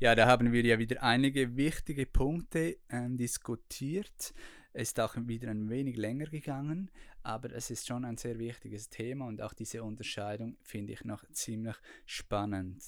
Ja, 0.02 0.16
da 0.16 0.26
haben 0.26 0.50
wir 0.50 0.64
ja 0.64 0.80
wieder 0.80 1.00
einige 1.04 1.56
wichtige 1.56 2.06
Punkte 2.06 2.76
ähm, 2.90 3.16
diskutiert. 3.16 4.34
Es 4.72 4.88
ist 4.88 4.98
auch 4.98 5.14
wieder 5.16 5.48
ein 5.48 5.70
wenig 5.70 5.96
länger 5.96 6.24
gegangen, 6.24 6.90
aber 7.22 7.52
es 7.52 7.70
ist 7.70 7.86
schon 7.86 8.04
ein 8.04 8.16
sehr 8.16 8.40
wichtiges 8.40 8.88
Thema 8.88 9.28
und 9.28 9.40
auch 9.40 9.54
diese 9.54 9.84
Unterscheidung 9.84 10.56
finde 10.64 10.94
ich 10.94 11.04
noch 11.04 11.24
ziemlich 11.30 11.76
spannend. 12.04 12.82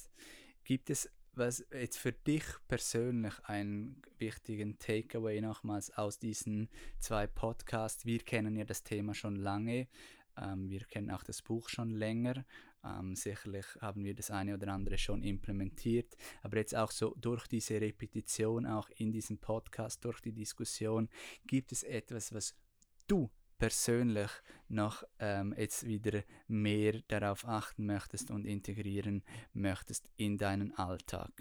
Gibt 0.65 0.89
es 0.89 1.09
was 1.31 1.65
jetzt 1.71 1.99
für 1.99 2.11
dich 2.11 2.43
persönlich 2.67 3.39
einen 3.45 4.01
wichtigen 4.17 4.77
Takeaway 4.77 5.39
nochmals 5.39 5.97
aus 5.97 6.19
diesen 6.19 6.67
zwei 6.99 7.27
Podcasts? 7.27 8.05
Wir 8.05 8.19
kennen 8.19 8.57
ja 8.57 8.65
das 8.65 8.83
Thema 8.83 9.13
schon 9.13 9.37
lange, 9.37 9.87
ähm, 10.35 10.69
wir 10.69 10.81
kennen 10.81 11.11
auch 11.11 11.23
das 11.23 11.41
Buch 11.41 11.69
schon 11.69 11.91
länger. 11.91 12.43
Ähm, 12.85 13.15
sicherlich 13.15 13.65
haben 13.81 14.03
wir 14.03 14.13
das 14.13 14.31
eine 14.31 14.53
oder 14.53 14.67
andere 14.71 14.97
schon 14.97 15.23
implementiert, 15.23 16.15
aber 16.43 16.57
jetzt 16.57 16.75
auch 16.75 16.91
so 16.91 17.15
durch 17.17 17.47
diese 17.47 17.81
Repetition, 17.81 18.65
auch 18.65 18.89
in 18.97 19.11
diesem 19.11 19.39
Podcast, 19.39 20.05
durch 20.05 20.21
die 20.21 20.33
Diskussion, 20.33 21.09
gibt 21.47 21.71
es 21.71 21.83
etwas, 21.83 22.33
was 22.33 22.55
du 23.07 23.31
persönlich 23.57 24.29
noch 24.67 25.03
ähm, 25.19 25.53
jetzt 25.57 25.85
wieder 25.85 26.23
mehr 26.47 27.01
darauf 27.07 27.47
achten 27.47 27.85
möchtest 27.85 28.29
und 28.29 28.45
integrieren 28.45 29.23
möchtest 29.53 30.09
in 30.17 30.37
deinen 30.37 30.77
Alltag? 30.77 31.31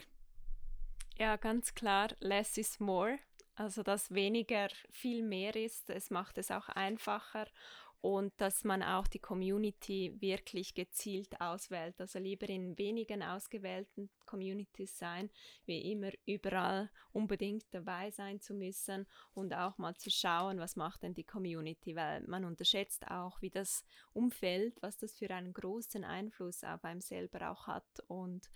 Ja, 1.16 1.36
ganz 1.36 1.74
klar, 1.74 2.08
less 2.20 2.56
is 2.56 2.80
more. 2.80 3.18
Also 3.56 3.84
dass 3.84 4.12
weniger 4.12 4.68
viel 4.90 5.22
mehr 5.22 5.54
ist, 5.54 5.88
es 5.88 6.10
macht 6.10 6.38
es 6.38 6.50
auch 6.50 6.68
einfacher 6.70 7.46
und 8.04 8.34
dass 8.36 8.64
man 8.64 8.82
auch 8.82 9.06
die 9.06 9.18
Community 9.18 10.14
wirklich 10.20 10.74
gezielt 10.74 11.40
auswählt. 11.40 11.98
Also 11.98 12.18
lieber 12.18 12.46
in 12.50 12.76
wenigen 12.76 13.22
ausgewählten 13.22 14.10
Communities 14.26 14.98
sein, 14.98 15.30
wie 15.64 15.90
immer 15.90 16.10
überall 16.26 16.90
unbedingt 17.12 17.64
dabei 17.70 18.10
sein 18.10 18.42
zu 18.42 18.52
müssen 18.52 19.06
und 19.32 19.54
auch 19.54 19.78
mal 19.78 19.96
zu 19.96 20.10
schauen, 20.10 20.58
was 20.58 20.76
macht 20.76 21.02
denn 21.02 21.14
die 21.14 21.24
Community, 21.24 21.96
weil 21.96 22.20
man 22.26 22.44
unterschätzt 22.44 23.10
auch, 23.10 23.40
wie 23.40 23.48
das 23.48 23.86
Umfeld, 24.12 24.76
was 24.82 24.98
das 24.98 25.16
für 25.16 25.30
einen 25.30 25.54
großen 25.54 26.04
Einfluss 26.04 26.62
auf 26.62 26.84
einem 26.84 27.00
selber 27.00 27.50
auch 27.50 27.66
hat 27.66 27.88
und 28.06 28.50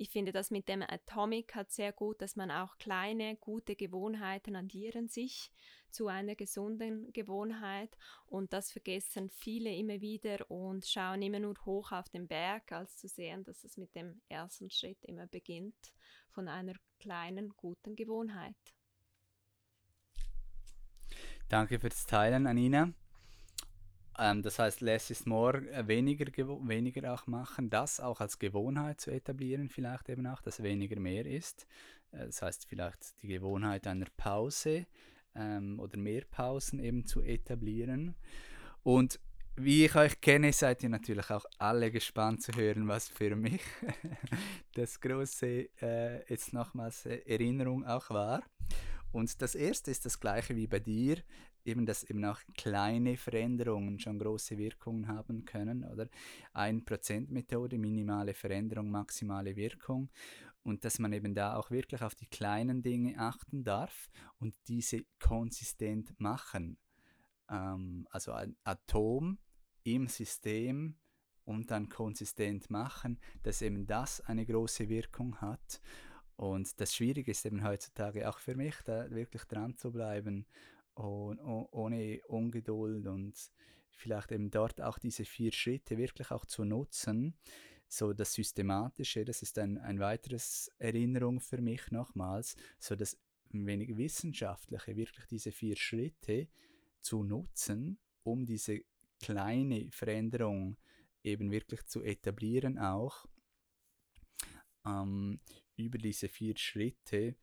ich 0.00 0.10
finde 0.10 0.30
das 0.30 0.52
mit 0.52 0.68
dem 0.68 0.82
Atomic 0.82 1.56
hat 1.56 1.72
sehr 1.72 1.92
gut, 1.92 2.22
dass 2.22 2.36
man 2.36 2.52
auch 2.52 2.78
kleine, 2.78 3.34
gute 3.34 3.74
Gewohnheiten 3.74 4.54
addieren 4.54 5.08
sich 5.08 5.50
zu 5.90 6.08
einer 6.08 6.34
gesunden 6.34 7.12
Gewohnheit 7.12 7.96
und 8.26 8.52
das 8.52 8.70
vergessen 8.72 9.30
viele 9.30 9.74
immer 9.74 10.00
wieder 10.00 10.50
und 10.50 10.86
schauen 10.86 11.22
immer 11.22 11.40
nur 11.40 11.54
hoch 11.64 11.92
auf 11.92 12.08
den 12.08 12.26
Berg, 12.26 12.72
als 12.72 12.96
zu 12.96 13.08
sehen, 13.08 13.44
dass 13.44 13.64
es 13.64 13.76
mit 13.76 13.94
dem 13.94 14.20
ersten 14.28 14.70
Schritt 14.70 15.04
immer 15.04 15.26
beginnt 15.26 15.92
von 16.30 16.48
einer 16.48 16.74
kleinen, 16.98 17.50
guten 17.56 17.96
Gewohnheit. 17.96 18.56
Danke 21.48 21.78
fürs 21.78 22.06
Teilen, 22.06 22.46
Anina. 22.46 22.92
Ähm, 24.18 24.42
das 24.42 24.58
heißt, 24.58 24.80
less 24.80 25.10
is 25.10 25.26
more, 25.26 25.58
äh, 25.70 25.86
weniger, 25.86 26.26
weniger 26.66 27.14
auch 27.14 27.26
machen, 27.26 27.70
das 27.70 28.00
auch 28.00 28.20
als 28.20 28.38
Gewohnheit 28.38 29.00
zu 29.00 29.10
etablieren, 29.12 29.68
vielleicht 29.68 30.08
eben 30.08 30.26
auch, 30.26 30.42
dass 30.42 30.62
weniger 30.62 30.98
mehr 30.98 31.24
ist. 31.24 31.66
Äh, 32.12 32.26
das 32.26 32.42
heißt, 32.42 32.66
vielleicht 32.66 33.22
die 33.22 33.28
Gewohnheit 33.28 33.86
einer 33.86 34.06
Pause 34.16 34.86
ähm, 35.34 35.78
oder 35.80 35.98
mehr 35.98 36.22
Pausen 36.30 36.78
eben 36.80 37.06
zu 37.06 37.20
etablieren. 37.22 38.14
Und 38.82 39.20
wie 39.56 39.86
ich 39.86 39.96
euch 39.96 40.20
kenne, 40.20 40.52
seid 40.52 40.82
ihr 40.82 40.88
natürlich 40.88 41.30
auch 41.30 41.44
alle 41.58 41.90
gespannt 41.90 42.42
zu 42.42 42.52
hören, 42.52 42.86
was 42.86 43.08
für 43.08 43.34
mich 43.34 43.60
das 44.74 45.00
große, 45.00 45.68
äh, 45.82 46.30
jetzt 46.30 46.52
nochmals 46.52 47.06
äh, 47.06 47.18
Erinnerung 47.26 47.84
auch 47.84 48.08
war. 48.10 48.42
Und 49.10 49.40
das 49.42 49.54
erste 49.54 49.90
ist 49.90 50.06
das 50.06 50.20
gleiche 50.20 50.54
wie 50.54 50.66
bei 50.66 50.78
dir 50.78 51.16
eben, 51.68 51.86
dass 51.86 52.04
eben 52.04 52.24
auch 52.24 52.40
kleine 52.56 53.16
Veränderungen 53.16 53.98
schon 53.98 54.18
große 54.18 54.56
Wirkungen 54.58 55.08
haben 55.08 55.44
können, 55.44 55.84
oder? 55.84 56.08
1%-Methode, 56.54 57.78
minimale 57.78 58.34
Veränderung, 58.34 58.90
maximale 58.90 59.54
Wirkung. 59.54 60.08
Und 60.68 60.84
dass 60.84 60.98
man 60.98 61.14
eben 61.14 61.34
da 61.34 61.56
auch 61.56 61.70
wirklich 61.70 62.02
auf 62.02 62.14
die 62.14 62.26
kleinen 62.26 62.82
Dinge 62.82 63.18
achten 63.18 63.64
darf 63.64 64.10
und 64.38 64.54
diese 64.68 65.06
konsistent 65.18 66.20
machen. 66.20 66.76
Ähm, 67.48 68.06
also 68.10 68.32
ein 68.32 68.54
Atom 68.64 69.38
im 69.84 70.08
System 70.08 70.98
und 71.44 71.70
dann 71.70 71.88
konsistent 71.88 72.68
machen, 72.68 73.18
dass 73.44 73.62
eben 73.62 73.86
das 73.86 74.20
eine 74.20 74.44
große 74.44 74.90
Wirkung 74.90 75.40
hat. 75.40 75.80
Und 76.36 76.78
das 76.78 76.94
Schwierige 76.94 77.30
ist 77.30 77.46
eben 77.46 77.64
heutzutage 77.64 78.28
auch 78.28 78.38
für 78.38 78.54
mich, 78.54 78.74
da 78.84 79.10
wirklich 79.10 79.44
dran 79.44 79.74
zu 79.74 79.90
bleiben 79.90 80.44
und, 80.92 81.40
ohne 81.40 82.20
Ungeduld 82.26 83.06
und 83.06 83.34
vielleicht 83.88 84.32
eben 84.32 84.50
dort 84.50 84.82
auch 84.82 84.98
diese 84.98 85.24
vier 85.24 85.50
Schritte 85.50 85.96
wirklich 85.96 86.30
auch 86.30 86.44
zu 86.44 86.66
nutzen. 86.66 87.38
So 87.88 88.12
das 88.12 88.34
Systematische, 88.34 89.24
das 89.24 89.42
ist 89.42 89.58
ein, 89.58 89.78
ein 89.78 89.98
weiteres 89.98 90.70
Erinnerung 90.78 91.40
für 91.40 91.60
mich 91.60 91.90
nochmals, 91.90 92.54
so 92.78 92.94
das 92.94 93.18
wenig 93.50 93.96
Wissenschaftliche, 93.96 94.96
wirklich 94.96 95.26
diese 95.26 95.52
vier 95.52 95.76
Schritte 95.76 96.48
zu 97.00 97.24
nutzen, 97.24 97.98
um 98.24 98.44
diese 98.44 98.82
kleine 99.20 99.90
Veränderung 99.90 100.76
eben 101.22 101.50
wirklich 101.50 101.84
zu 101.86 102.02
etablieren 102.02 102.78
auch. 102.78 103.26
Ähm, 104.84 105.40
über 105.76 105.98
diese 105.98 106.28
vier 106.28 106.56
Schritte 106.56 107.36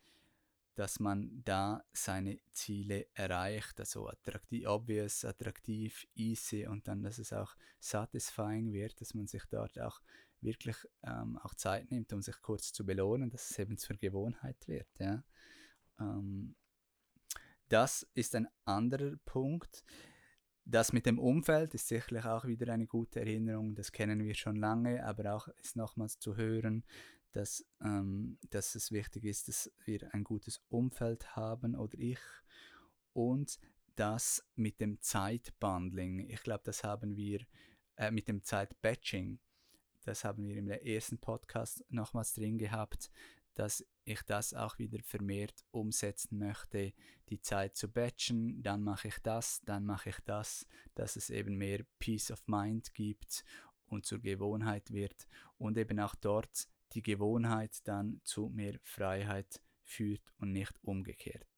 dass 0.76 1.00
man 1.00 1.42
da 1.46 1.84
seine 1.94 2.40
Ziele 2.52 3.08
erreicht. 3.14 3.80
Also 3.80 4.08
attraktiv, 4.08 4.68
obvious, 4.68 5.24
attraktiv, 5.24 6.06
easy 6.16 6.68
und 6.68 6.88
dann, 6.88 7.02
dass 7.02 7.18
es 7.18 7.32
auch 7.32 7.56
satisfying 7.80 8.74
wird, 8.74 9.00
dass 9.00 9.14
man 9.14 9.28
sich 9.28 9.44
dort 9.50 9.80
auch 9.80 10.02
wirklich 10.46 10.78
ähm, 11.04 11.38
auch 11.40 11.56
Zeit 11.56 11.92
nimmt, 11.92 12.14
um 12.14 12.22
sich 12.22 12.42
kurz 12.42 12.72
zu 12.72 12.86
belohnen, 12.86 13.30
dass 13.30 13.52
es 13.52 13.60
eben 13.60 13.78
zur 13.78 13.98
Gewohnheit 13.98 14.68
wird. 14.68 14.88
Ja. 15.00 15.24
Ähm, 16.00 16.56
das 17.68 18.08
ist 18.14 18.36
ein 18.36 18.48
anderer 18.64 19.18
Punkt. 19.26 19.84
Das 20.64 20.94
mit 20.94 21.06
dem 21.06 21.20
Umfeld 21.20 21.74
ist 21.74 21.88
sicherlich 21.88 22.26
auch 22.26 22.46
wieder 22.46 22.72
eine 22.74 22.88
gute 22.88 23.20
Erinnerung. 23.20 23.76
Das 23.76 23.92
kennen 23.92 24.24
wir 24.24 24.34
schon 24.34 24.56
lange, 24.56 25.06
aber 25.06 25.36
auch 25.36 25.48
ist 25.60 25.76
nochmals 25.76 26.20
zu 26.20 26.36
hören, 26.36 26.84
dass, 27.34 27.66
ähm, 27.82 28.38
dass 28.50 28.76
es 28.76 28.92
wichtig 28.92 29.26
ist, 29.26 29.48
dass 29.48 29.72
wir 29.84 30.14
ein 30.14 30.24
gutes 30.24 30.62
Umfeld 30.70 31.36
haben 31.36 31.76
oder 31.76 31.98
ich 31.98 32.20
und 33.14 33.60
das 33.96 34.46
mit 34.56 34.80
dem 34.80 35.02
Zeitbundling. 35.02 36.30
Ich 36.30 36.42
glaube, 36.44 36.64
das 36.66 36.84
haben 36.84 37.16
wir 37.16 37.46
äh, 37.98 38.12
mit 38.12 38.28
dem 38.28 38.44
Zeitbatching. 38.44 39.40
Das 40.06 40.24
haben 40.24 40.48
wir 40.48 40.56
im 40.56 40.70
ersten 40.70 41.18
Podcast 41.18 41.84
nochmals 41.90 42.34
drin 42.36 42.60
gehabt, 42.60 43.10
dass 43.56 43.84
ich 44.04 44.22
das 44.22 44.54
auch 44.54 44.78
wieder 44.78 45.02
vermehrt 45.02 45.66
umsetzen 45.72 46.38
möchte, 46.38 46.94
die 47.30 47.42
Zeit 47.42 47.76
zu 47.76 47.92
batchen, 47.92 48.62
dann 48.62 48.84
mache 48.84 49.08
ich 49.08 49.18
das, 49.24 49.62
dann 49.66 49.84
mache 49.84 50.12
ich 50.12 50.20
das, 50.26 50.68
dass 50.94 51.16
es 51.16 51.32
eben 51.32 51.58
mehr 51.58 51.84
Peace 51.98 52.30
of 52.30 52.48
Mind 52.48 52.94
gibt 52.94 53.44
und 53.88 54.06
zur 54.06 54.20
Gewohnheit 54.20 54.92
wird 54.92 55.28
und 55.58 55.76
eben 55.78 56.00
auch 56.00 56.14
dort 56.14 56.68
die 56.94 57.02
Gewohnheit 57.02 57.88
dann 57.88 58.22
zu 58.24 58.50
mehr 58.50 58.78
Freiheit 58.84 59.60
führt 59.84 60.22
und 60.38 60.52
nicht 60.52 60.74
umgekehrt. 60.84 61.55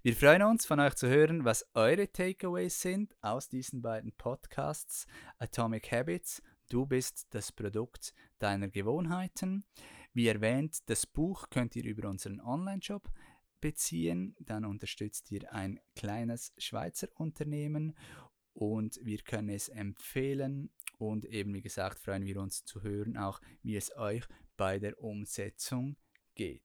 Wir 0.00 0.16
freuen 0.16 0.42
uns, 0.42 0.64
von 0.64 0.80
euch 0.80 0.94
zu 0.94 1.08
hören, 1.08 1.44
was 1.44 1.66
eure 1.74 2.10
Takeaways 2.10 2.80
sind 2.80 3.14
aus 3.20 3.48
diesen 3.48 3.82
beiden 3.82 4.12
Podcasts 4.12 5.06
Atomic 5.38 5.92
Habits. 5.92 6.42
Du 6.70 6.86
bist 6.86 7.26
das 7.30 7.52
Produkt 7.52 8.14
deiner 8.38 8.68
Gewohnheiten. 8.68 9.64
Wie 10.14 10.26
erwähnt, 10.26 10.88
das 10.88 11.06
Buch 11.06 11.50
könnt 11.50 11.76
ihr 11.76 11.84
über 11.84 12.08
unseren 12.08 12.40
Online-Shop 12.40 13.12
beziehen. 13.60 14.34
Dann 14.40 14.64
unterstützt 14.64 15.30
ihr 15.30 15.52
ein 15.52 15.78
kleines 15.94 16.52
Schweizer 16.58 17.08
Unternehmen 17.14 17.94
und 18.54 18.98
wir 19.02 19.18
können 19.18 19.50
es 19.50 19.68
empfehlen 19.68 20.70
und 20.98 21.24
eben, 21.24 21.54
wie 21.54 21.62
gesagt, 21.62 21.98
freuen 21.98 22.24
wir 22.24 22.40
uns 22.40 22.64
zu 22.64 22.82
hören, 22.82 23.16
auch 23.16 23.40
wie 23.62 23.76
es 23.76 23.96
euch 23.96 24.24
bei 24.56 24.78
der 24.78 24.98
Umsetzung 25.00 25.96
geht. 26.34 26.62